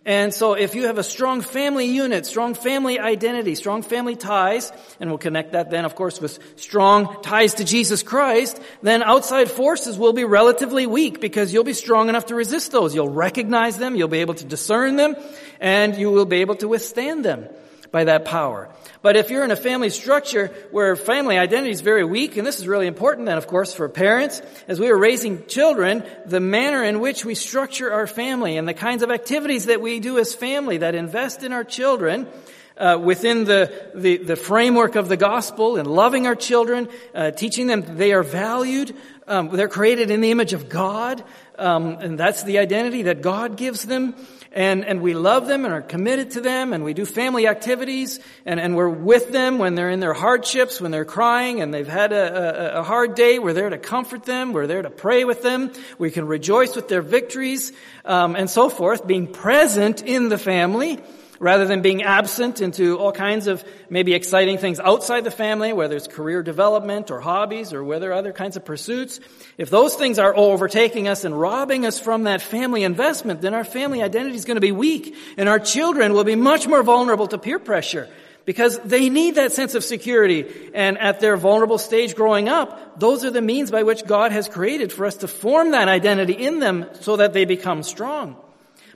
And 0.03 0.33
so 0.33 0.53
if 0.53 0.73
you 0.73 0.87
have 0.87 0.97
a 0.97 1.03
strong 1.03 1.41
family 1.41 1.85
unit, 1.85 2.25
strong 2.25 2.55
family 2.55 2.99
identity, 2.99 3.53
strong 3.53 3.83
family 3.83 4.15
ties, 4.15 4.71
and 4.99 5.11
we'll 5.11 5.19
connect 5.19 5.51
that 5.51 5.69
then 5.69 5.85
of 5.85 5.93
course 5.93 6.19
with 6.19 6.39
strong 6.55 7.21
ties 7.21 7.53
to 7.55 7.63
Jesus 7.63 8.01
Christ, 8.01 8.59
then 8.81 9.03
outside 9.03 9.51
forces 9.51 9.99
will 9.99 10.13
be 10.13 10.23
relatively 10.23 10.87
weak 10.87 11.21
because 11.21 11.53
you'll 11.53 11.63
be 11.63 11.73
strong 11.73 12.09
enough 12.09 12.25
to 12.27 12.35
resist 12.35 12.71
those. 12.71 12.95
You'll 12.95 13.09
recognize 13.09 13.77
them, 13.77 13.95
you'll 13.95 14.07
be 14.07 14.21
able 14.21 14.33
to 14.33 14.45
discern 14.45 14.95
them, 14.95 15.15
and 15.59 15.95
you 15.95 16.09
will 16.09 16.25
be 16.25 16.37
able 16.37 16.55
to 16.55 16.67
withstand 16.67 17.23
them 17.23 17.47
by 17.91 18.05
that 18.05 18.25
power. 18.25 18.69
But 19.01 19.15
if 19.15 19.29
you're 19.29 19.43
in 19.43 19.51
a 19.51 19.55
family 19.55 19.89
structure 19.89 20.47
where 20.71 20.95
family 20.95 21.37
identity 21.37 21.71
is 21.71 21.81
very 21.81 22.03
weak, 22.03 22.37
and 22.37 22.47
this 22.47 22.59
is 22.59 22.67
really 22.67 22.87
important 22.87 23.25
then, 23.25 23.37
of 23.37 23.47
course, 23.47 23.73
for 23.73 23.89
parents, 23.89 24.41
as 24.67 24.79
we 24.79 24.89
are 24.89 24.97
raising 24.97 25.45
children, 25.47 26.03
the 26.25 26.39
manner 26.39 26.83
in 26.83 26.99
which 26.99 27.25
we 27.25 27.35
structure 27.35 27.91
our 27.91 28.07
family 28.07 28.57
and 28.57 28.67
the 28.67 28.73
kinds 28.73 29.03
of 29.03 29.11
activities 29.11 29.65
that 29.65 29.81
we 29.81 29.99
do 29.99 30.19
as 30.19 30.33
family 30.33 30.77
that 30.77 30.95
invest 30.95 31.43
in 31.43 31.51
our 31.51 31.63
children, 31.63 32.27
uh, 32.77 32.97
within 32.97 33.43
the, 33.43 33.91
the, 33.93 34.17
the, 34.17 34.35
framework 34.35 34.95
of 34.95 35.07
the 35.07 35.17
gospel 35.17 35.77
and 35.77 35.87
loving 35.87 36.25
our 36.25 36.35
children, 36.35 36.89
uh, 37.13 37.29
teaching 37.29 37.67
them 37.67 37.97
they 37.97 38.11
are 38.11 38.23
valued, 38.23 38.95
um, 39.27 39.49
they're 39.49 39.67
created 39.67 40.09
in 40.09 40.21
the 40.21 40.31
image 40.31 40.53
of 40.53 40.67
God, 40.67 41.23
um, 41.59 41.97
and 41.99 42.17
that's 42.17 42.43
the 42.43 42.57
identity 42.57 43.03
that 43.03 43.21
God 43.21 43.55
gives 43.55 43.83
them, 43.83 44.15
and, 44.51 44.83
and 44.85 45.01
we 45.01 45.13
love 45.13 45.47
them 45.47 45.63
and 45.63 45.73
are 45.73 45.81
committed 45.81 46.31
to 46.31 46.41
them 46.41 46.73
and 46.73 46.83
we 46.83 46.93
do 46.93 47.05
family 47.05 47.47
activities 47.47 48.19
and, 48.45 48.59
and 48.59 48.75
we're 48.75 48.89
with 48.89 49.31
them 49.31 49.59
when 49.59 49.75
they're 49.75 49.89
in 49.89 49.99
their 50.01 50.13
hardships, 50.13 50.81
when 50.81 50.91
they're 50.91 51.05
crying 51.05 51.61
and 51.61 51.73
they've 51.73 51.87
had 51.87 52.11
a, 52.11 52.77
a, 52.77 52.79
a 52.79 52.83
hard 52.83 53.15
day. 53.15 53.39
We're 53.39 53.53
there 53.53 53.69
to 53.69 53.77
comfort 53.77 54.23
them. 54.23 54.51
We're 54.51 54.67
there 54.67 54.81
to 54.81 54.89
pray 54.89 55.23
with 55.23 55.41
them. 55.41 55.71
We 55.97 56.11
can 56.11 56.27
rejoice 56.27 56.75
with 56.75 56.87
their 56.89 57.01
victories, 57.01 57.71
um, 58.03 58.35
and 58.35 58.49
so 58.49 58.69
forth, 58.69 59.07
being 59.07 59.27
present 59.27 60.01
in 60.03 60.29
the 60.29 60.37
family 60.37 60.99
rather 61.41 61.65
than 61.65 61.81
being 61.81 62.03
absent 62.03 62.61
into 62.61 62.99
all 62.99 63.11
kinds 63.11 63.47
of 63.47 63.65
maybe 63.89 64.13
exciting 64.13 64.59
things 64.59 64.79
outside 64.79 65.23
the 65.23 65.31
family, 65.31 65.73
whether 65.73 65.95
it's 65.95 66.07
career 66.07 66.43
development 66.43 67.09
or 67.09 67.19
hobbies 67.19 67.73
or 67.73 67.83
whether 67.83 68.13
other 68.13 68.31
kinds 68.31 68.55
of 68.55 68.63
pursuits. 68.63 69.19
If 69.57 69.71
those 69.71 69.95
things 69.95 70.19
are 70.19 70.37
overtaking 70.37 71.07
us 71.07 71.25
and 71.25 71.37
robbing 71.37 71.87
us 71.87 71.99
from 71.99 72.25
that 72.25 72.43
family 72.43 72.83
investment, 72.83 73.41
then 73.41 73.55
our 73.55 73.63
family 73.63 74.03
identity 74.03 74.35
is 74.35 74.45
going 74.45 74.57
to 74.57 74.61
be 74.61 74.71
weak 74.71 75.15
and 75.35 75.49
our 75.49 75.57
children 75.57 76.13
will 76.13 76.23
be 76.23 76.35
much 76.35 76.67
more 76.67 76.83
vulnerable 76.83 77.25
to 77.27 77.39
peer 77.39 77.57
pressure 77.57 78.07
because 78.45 78.77
they 78.79 79.09
need 79.09 79.33
that 79.33 79.51
sense 79.51 79.73
of 79.73 79.83
security. 79.83 80.45
And 80.75 80.99
at 80.99 81.21
their 81.21 81.37
vulnerable 81.37 81.79
stage 81.79 82.13
growing 82.13 82.49
up, 82.49 82.99
those 82.99 83.25
are 83.25 83.31
the 83.31 83.41
means 83.41 83.71
by 83.71 83.81
which 83.81 84.05
God 84.05 84.31
has 84.31 84.47
created 84.47 84.93
for 84.93 85.07
us 85.07 85.15
to 85.17 85.27
form 85.27 85.71
that 85.71 85.87
identity 85.87 86.33
in 86.33 86.59
them 86.59 86.85
so 86.99 87.15
that 87.15 87.33
they 87.33 87.45
become 87.45 87.81
strong. 87.81 88.35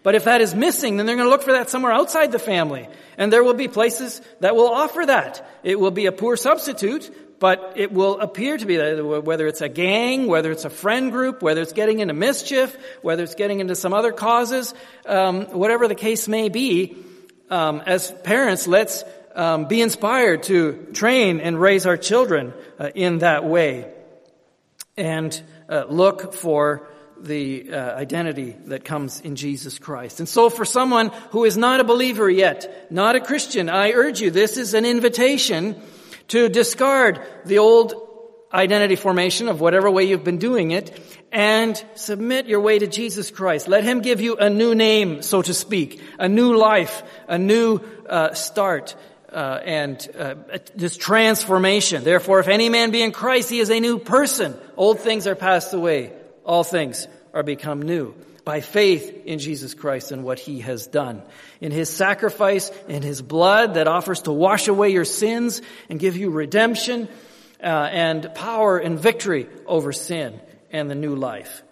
But 0.06 0.14
if 0.14 0.26
that 0.26 0.40
is 0.40 0.54
missing, 0.54 0.98
then 0.98 1.08
they're 1.08 1.16
going 1.16 1.26
to 1.26 1.32
look 1.32 1.42
for 1.42 1.54
that 1.54 1.72
somewhere 1.72 1.92
outside 1.92 2.32
the 2.32 2.38
family. 2.38 2.88
And 3.18 3.34
there 3.34 3.44
will 3.44 3.56
be 3.56 3.68
places 3.68 4.22
that 4.40 4.56
will 4.56 4.70
offer 4.70 5.04
that. 5.04 5.44
It 5.64 5.80
will 5.80 5.90
be 5.90 6.06
a 6.06 6.12
poor 6.12 6.38
substitute, 6.38 7.40
but 7.40 7.74
it 7.76 7.92
will 7.92 8.20
appear 8.20 8.56
to 8.56 8.68
be 8.68 8.78
that, 8.78 9.04
whether 9.04 9.48
it's 9.48 9.62
a 9.62 9.68
gang, 9.68 10.28
whether 10.28 10.52
it's 10.52 10.64
a 10.64 10.70
friend 10.70 11.12
group, 11.12 11.42
whether 11.42 11.60
it's 11.60 11.74
getting 11.74 12.02
into 12.02 12.14
mischief, 12.14 12.78
whether 13.02 13.24
it's 13.24 13.34
getting 13.34 13.62
into 13.62 13.74
some 13.74 13.96
other 13.96 14.12
causes, 14.12 14.76
um, 15.08 15.46
whatever 15.46 15.88
the 15.88 15.96
case 15.96 16.28
may 16.28 16.50
be, 16.50 16.96
um, 17.50 17.82
as 17.88 18.12
parents, 18.12 18.68
let's 18.68 19.04
um, 19.34 19.66
be 19.66 19.82
inspired 19.82 20.44
to 20.44 20.86
train 20.94 21.40
and 21.40 21.60
raise 21.60 21.88
our 21.88 21.98
children 21.98 22.54
uh, 22.78 22.92
in 22.94 23.18
that 23.20 23.44
way, 23.44 23.92
and 24.98 25.42
uh, 25.68 25.86
look 25.90 26.36
for 26.36 26.88
the 27.26 27.72
uh, 27.72 27.96
identity 27.96 28.56
that 28.66 28.86
comes 28.86 29.20
in 29.20 29.36
Jesus 29.36 29.80
Christ. 29.80 30.20
And 30.20 30.30
so 30.30 30.50
for 30.50 30.66
someone 30.66 31.10
who 31.32 31.44
is 31.46 31.58
not 31.58 31.80
a 31.80 31.84
believer 31.84 32.30
yet, 32.30 32.92
not 32.92 33.16
a 33.16 33.20
Christian, 33.20 33.70
I 33.70 33.92
urge 33.92 34.22
you, 34.22 34.32
this 34.32 34.58
is 34.58 34.74
an 34.74 34.86
invitation 34.86 35.82
to 36.30 36.50
discard 36.50 37.20
the 37.46 37.58
old 37.58 37.94
identity 38.54 38.96
formation 38.96 39.50
of 39.50 39.60
whatever 39.60 39.92
way 39.92 40.06
you've 40.06 40.24
been 40.24 40.38
doing 40.38 40.72
it 40.72 40.98
and 41.32 41.84
submit 41.96 42.46
your 42.46 42.62
way 42.62 42.80
to 42.80 42.88
Jesus 42.88 43.32
Christ. 43.32 43.68
Let 43.68 43.84
Him 43.84 44.02
give 44.02 44.22
you 44.22 44.38
a 44.38 44.50
new 44.50 44.74
name, 44.74 45.22
so 45.22 45.42
to 45.42 45.54
speak, 45.54 46.02
a 46.18 46.30
new 46.30 46.56
life, 46.56 47.04
a 47.28 47.38
new 47.38 47.82
uh, 48.08 48.34
start. 48.34 48.96
Uh, 49.28 49.60
and 49.66 50.08
uh, 50.18 50.36
this 50.76 50.96
transformation. 50.96 52.06
Therefore, 52.06 52.40
if 52.40 52.48
any 52.48 52.70
man 52.70 52.92
be 52.92 53.02
in 53.02 53.12
Christ, 53.12 53.50
he 53.50 53.60
is 53.60 53.70
a 53.70 53.82
new 53.82 54.00
person. 54.00 54.58
Old 54.78 55.02
things 55.02 55.28
are 55.28 55.36
passed 55.36 55.74
away 55.74 56.14
all 56.46 56.64
things 56.64 57.08
are 57.36 57.44
become 57.44 57.84
new 57.84 58.16
by 58.46 58.62
faith 58.62 59.26
in 59.26 59.40
Jesus 59.40 59.74
Christ 59.74 60.12
and 60.12 60.24
what 60.24 60.40
he 60.40 60.62
has 60.62 60.88
done. 60.88 61.22
In 61.60 61.72
his 61.72 61.90
sacrifice, 61.90 62.72
in 62.88 63.02
his 63.02 63.22
blood 63.22 63.74
that 63.74 63.88
offers 63.88 64.22
to 64.22 64.32
wash 64.32 64.68
away 64.68 64.90
your 64.90 65.06
sins 65.06 65.62
and 65.90 66.00
give 66.00 66.16
you 66.16 66.30
redemption 66.30 67.10
uh, 67.62 67.66
and 67.66 68.34
power 68.36 68.78
and 68.78 69.00
victory 69.00 69.48
over 69.66 69.92
sin 69.92 70.40
and 70.72 70.90
the 70.90 70.96
new 70.96 71.16
life. 71.16 71.64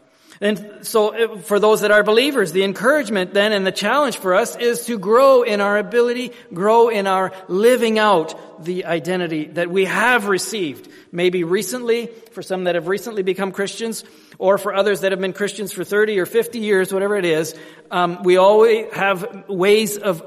And 0.44 0.86
so 0.86 1.38
for 1.38 1.58
those 1.58 1.82
that 1.82 1.91
are 1.91 2.04
believers, 2.04 2.52
the 2.52 2.66
encouragement 2.66 3.34
then 3.34 3.54
and 3.54 3.66
the 3.66 3.72
challenge 3.72 4.18
for 4.18 4.36
us 4.36 4.58
is 4.58 4.86
to 4.88 5.00
grow 5.00 5.44
in 5.44 5.62
our 5.62 5.78
ability, 5.78 6.34
grow 6.54 6.89
in 6.89 7.08
our 7.08 7.32
living 7.48 7.98
out 7.98 8.66
the 8.66 8.84
identity 8.84 9.46
that 9.46 9.72
we 9.72 9.86
have 9.86 10.28
received. 10.28 10.89
Maybe 11.14 11.46
recently, 11.46 12.08
for 12.34 12.41
some 12.41 12.66
that 12.66 12.76
have 12.76 12.89
recently 12.89 13.24
become 13.24 13.54
Christians, 13.54 14.04
or 14.38 14.58
for 14.58 14.76
others 14.76 15.00
that 15.00 15.14
have 15.14 15.22
been 15.22 15.32
Christians 15.32 15.72
for 15.72 15.86
30 15.86 16.20
or 16.20 16.26
50 16.26 16.60
years, 16.60 16.91
whatever 16.91 17.16
it 17.16 17.24
is, 17.24 17.56
um, 17.89 18.22
we 18.24 18.36
always 18.36 18.91
have 18.91 19.48
ways 19.48 19.96
of 19.98 20.22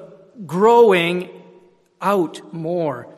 growing 0.46 1.28
out 2.00 2.54
more 2.54 3.14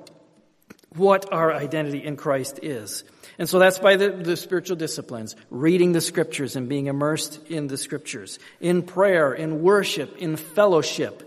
what 0.96 1.32
our 1.32 1.54
identity 1.54 2.02
in 2.04 2.16
Christ 2.16 2.58
is. 2.60 3.04
And 3.38 3.48
so 3.48 3.60
that's 3.60 3.78
by 3.78 3.96
the, 3.96 4.10
the, 4.10 4.36
spiritual 4.36 4.76
disciplines, 4.76 5.36
reading 5.48 5.92
the 5.92 6.00
scriptures 6.00 6.56
and 6.56 6.68
being 6.68 6.86
immersed 6.86 7.40
in 7.48 7.68
the 7.68 7.76
scriptures, 7.76 8.40
in 8.60 8.82
prayer, 8.82 9.32
in 9.32 9.62
worship, 9.62 10.16
in 10.18 10.36
fellowship. 10.36 11.24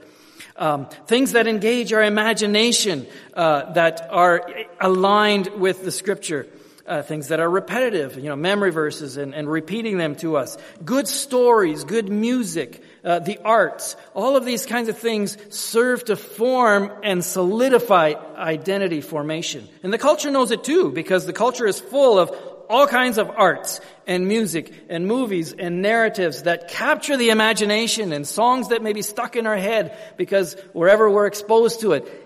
Um, 0.57 0.87
things 1.07 1.31
that 1.31 1.47
engage 1.47 1.93
our 1.93 2.03
imagination, 2.03 3.07
uh, 3.33 3.71
that 3.73 4.07
are 4.11 4.45
aligned 4.81 5.47
with 5.47 5.85
the 5.85 5.91
scripture. 5.91 6.47
Uh, 6.87 7.03
things 7.03 7.27
that 7.27 7.39
are 7.39 7.49
repetitive, 7.49 8.17
you 8.17 8.23
know, 8.23 8.35
memory 8.35 8.71
verses 8.71 9.15
and, 9.15 9.35
and 9.35 9.47
repeating 9.47 9.99
them 9.99 10.15
to 10.15 10.35
us. 10.35 10.57
Good 10.83 11.07
stories, 11.07 11.83
good 11.83 12.09
music, 12.09 12.83
uh, 13.03 13.19
the 13.19 13.37
arts, 13.45 13.95
all 14.15 14.35
of 14.35 14.45
these 14.45 14.65
kinds 14.65 14.89
of 14.89 14.97
things 14.97 15.37
serve 15.55 16.03
to 16.05 16.15
form 16.15 16.91
and 17.03 17.23
solidify 17.23 18.13
identity 18.35 19.01
formation. 19.01 19.67
And 19.83 19.93
the 19.93 19.99
culture 19.99 20.31
knows 20.31 20.49
it 20.49 20.63
too, 20.63 20.91
because 20.91 21.27
the 21.27 21.33
culture 21.33 21.67
is 21.67 21.79
full 21.79 22.17
of 22.17 22.31
all 22.71 22.87
kinds 22.87 23.17
of 23.17 23.29
arts 23.29 23.81
and 24.07 24.27
music 24.29 24.73
and 24.87 25.05
movies 25.05 25.51
and 25.51 25.81
narratives 25.81 26.43
that 26.43 26.69
capture 26.69 27.17
the 27.17 27.29
imagination 27.29 28.13
and 28.13 28.25
songs 28.25 28.69
that 28.69 28.81
may 28.81 28.93
be 28.93 29.01
stuck 29.01 29.35
in 29.35 29.45
our 29.45 29.57
head 29.57 29.97
because 30.15 30.53
wherever 30.71 31.09
we're 31.09 31.25
exposed 31.25 31.81
to 31.81 31.91
it, 31.91 32.20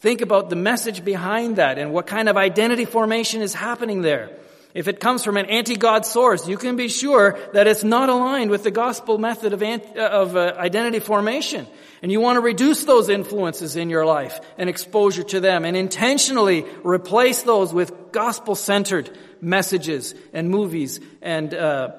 think 0.00 0.20
about 0.20 0.50
the 0.50 0.56
message 0.56 1.04
behind 1.04 1.56
that 1.56 1.78
and 1.78 1.92
what 1.92 2.06
kind 2.06 2.28
of 2.28 2.36
identity 2.36 2.84
formation 2.84 3.42
is 3.42 3.54
happening 3.54 4.02
there. 4.02 4.30
If 4.74 4.86
it 4.86 5.00
comes 5.00 5.24
from 5.24 5.36
an 5.36 5.46
anti-God 5.46 6.04
source, 6.04 6.46
you 6.46 6.56
can 6.56 6.76
be 6.76 6.88
sure 6.88 7.38
that 7.54 7.66
it's 7.66 7.82
not 7.82 8.08
aligned 8.08 8.50
with 8.50 8.62
the 8.62 8.70
gospel 8.70 9.18
method 9.18 9.52
of, 9.52 9.62
uh, 9.62 9.76
of 9.96 10.36
uh, 10.36 10.54
identity 10.58 11.00
formation. 11.00 11.66
And 12.02 12.12
you 12.12 12.20
want 12.20 12.36
to 12.36 12.40
reduce 12.40 12.84
those 12.84 13.08
influences 13.08 13.76
in 13.76 13.90
your 13.90 14.04
life 14.04 14.40
and 14.56 14.68
exposure 14.68 15.24
to 15.24 15.40
them 15.40 15.64
and 15.64 15.76
intentionally 15.76 16.64
replace 16.84 17.42
those 17.42 17.72
with 17.72 18.12
gospel-centered 18.12 19.10
messages 19.40 20.14
and 20.32 20.50
movies 20.50 21.00
and 21.22 21.54
uh, 21.54 21.92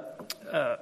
uh, 0.50 0.78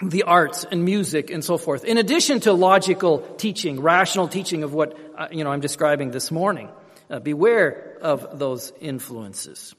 the 0.00 0.22
arts 0.22 0.64
and 0.64 0.84
music 0.84 1.30
and 1.30 1.44
so 1.44 1.58
forth. 1.58 1.84
In 1.84 1.98
addition 1.98 2.40
to 2.40 2.52
logical 2.52 3.18
teaching, 3.36 3.80
rational 3.80 4.28
teaching 4.28 4.62
of 4.62 4.72
what 4.72 4.96
uh, 5.16 5.28
you 5.30 5.44
know 5.44 5.50
I'm 5.50 5.60
describing 5.60 6.10
this 6.10 6.30
morning. 6.30 6.70
Uh, 7.10 7.18
beware 7.18 7.98
of 8.00 8.38
those 8.38 8.72
influences. 8.80 9.74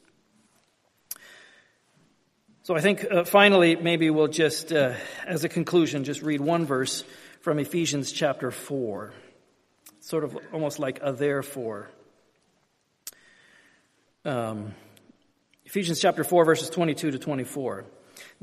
So 2.66 2.78
I 2.78 2.80
think 2.80 3.06
uh, 3.12 3.26
finally, 3.26 3.76
maybe 3.76 4.10
we'll 4.10 4.30
just, 4.30 4.72
uh, 4.72 4.94
as 5.26 5.44
a 5.44 5.50
conclusion, 5.50 6.06
just 6.06 6.22
read 6.22 6.40
one 6.40 6.66
verse 6.66 7.04
from 7.42 7.60
Ephesians 7.60 8.14
chapter 8.14 8.52
4. 8.52 9.14
Sort 10.00 10.24
of 10.24 10.38
almost 10.54 10.80
like 10.80 11.00
a 11.02 11.12
therefore. 11.12 11.90
Um, 14.24 14.76
Ephesians 15.66 16.00
chapter 16.00 16.24
4, 16.24 16.46
verses 16.46 16.70
22 16.70 17.12
to 17.12 17.20
24. 17.20 17.84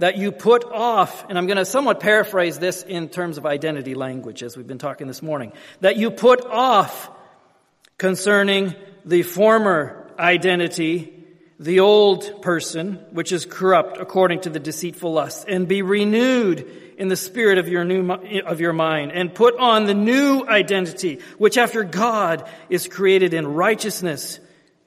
That 0.00 0.18
you 0.18 0.32
put 0.32 0.64
off, 0.64 1.24
and 1.28 1.38
I'm 1.38 1.46
going 1.46 1.56
to 1.56 1.64
somewhat 1.64 2.00
paraphrase 2.00 2.58
this 2.58 2.82
in 2.82 3.08
terms 3.08 3.38
of 3.38 3.46
identity 3.46 3.94
language 3.94 4.42
as 4.42 4.56
we've 4.56 4.66
been 4.66 4.78
talking 4.78 5.06
this 5.06 5.22
morning. 5.22 5.52
That 5.80 5.96
you 5.96 6.10
put 6.10 6.44
off 6.44 7.10
concerning 7.98 8.74
the 9.04 9.22
former 9.22 10.10
identity 10.18 11.20
the 11.58 11.80
old 11.80 12.40
person, 12.40 12.94
which 13.10 13.32
is 13.32 13.44
corrupt 13.44 13.98
according 13.98 14.40
to 14.40 14.50
the 14.50 14.58
deceitful 14.58 15.12
lust, 15.12 15.44
and 15.46 15.68
be 15.68 15.82
renewed 15.82 16.66
in 16.96 17.08
the 17.08 17.16
spirit 17.16 17.58
of 17.58 17.68
your 17.68 17.84
new, 17.84 18.10
of 18.46 18.60
your 18.60 18.72
mind, 18.72 19.12
and 19.12 19.34
put 19.34 19.58
on 19.58 19.84
the 19.84 19.94
new 19.94 20.42
identity, 20.48 21.20
which 21.36 21.58
after 21.58 21.84
God 21.84 22.48
is 22.70 22.88
created 22.88 23.34
in 23.34 23.46
righteousness 23.46 24.40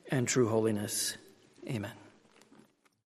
and 0.10 0.28
true 0.28 0.50
holiness. 0.50 1.16
Amen. 1.70 1.92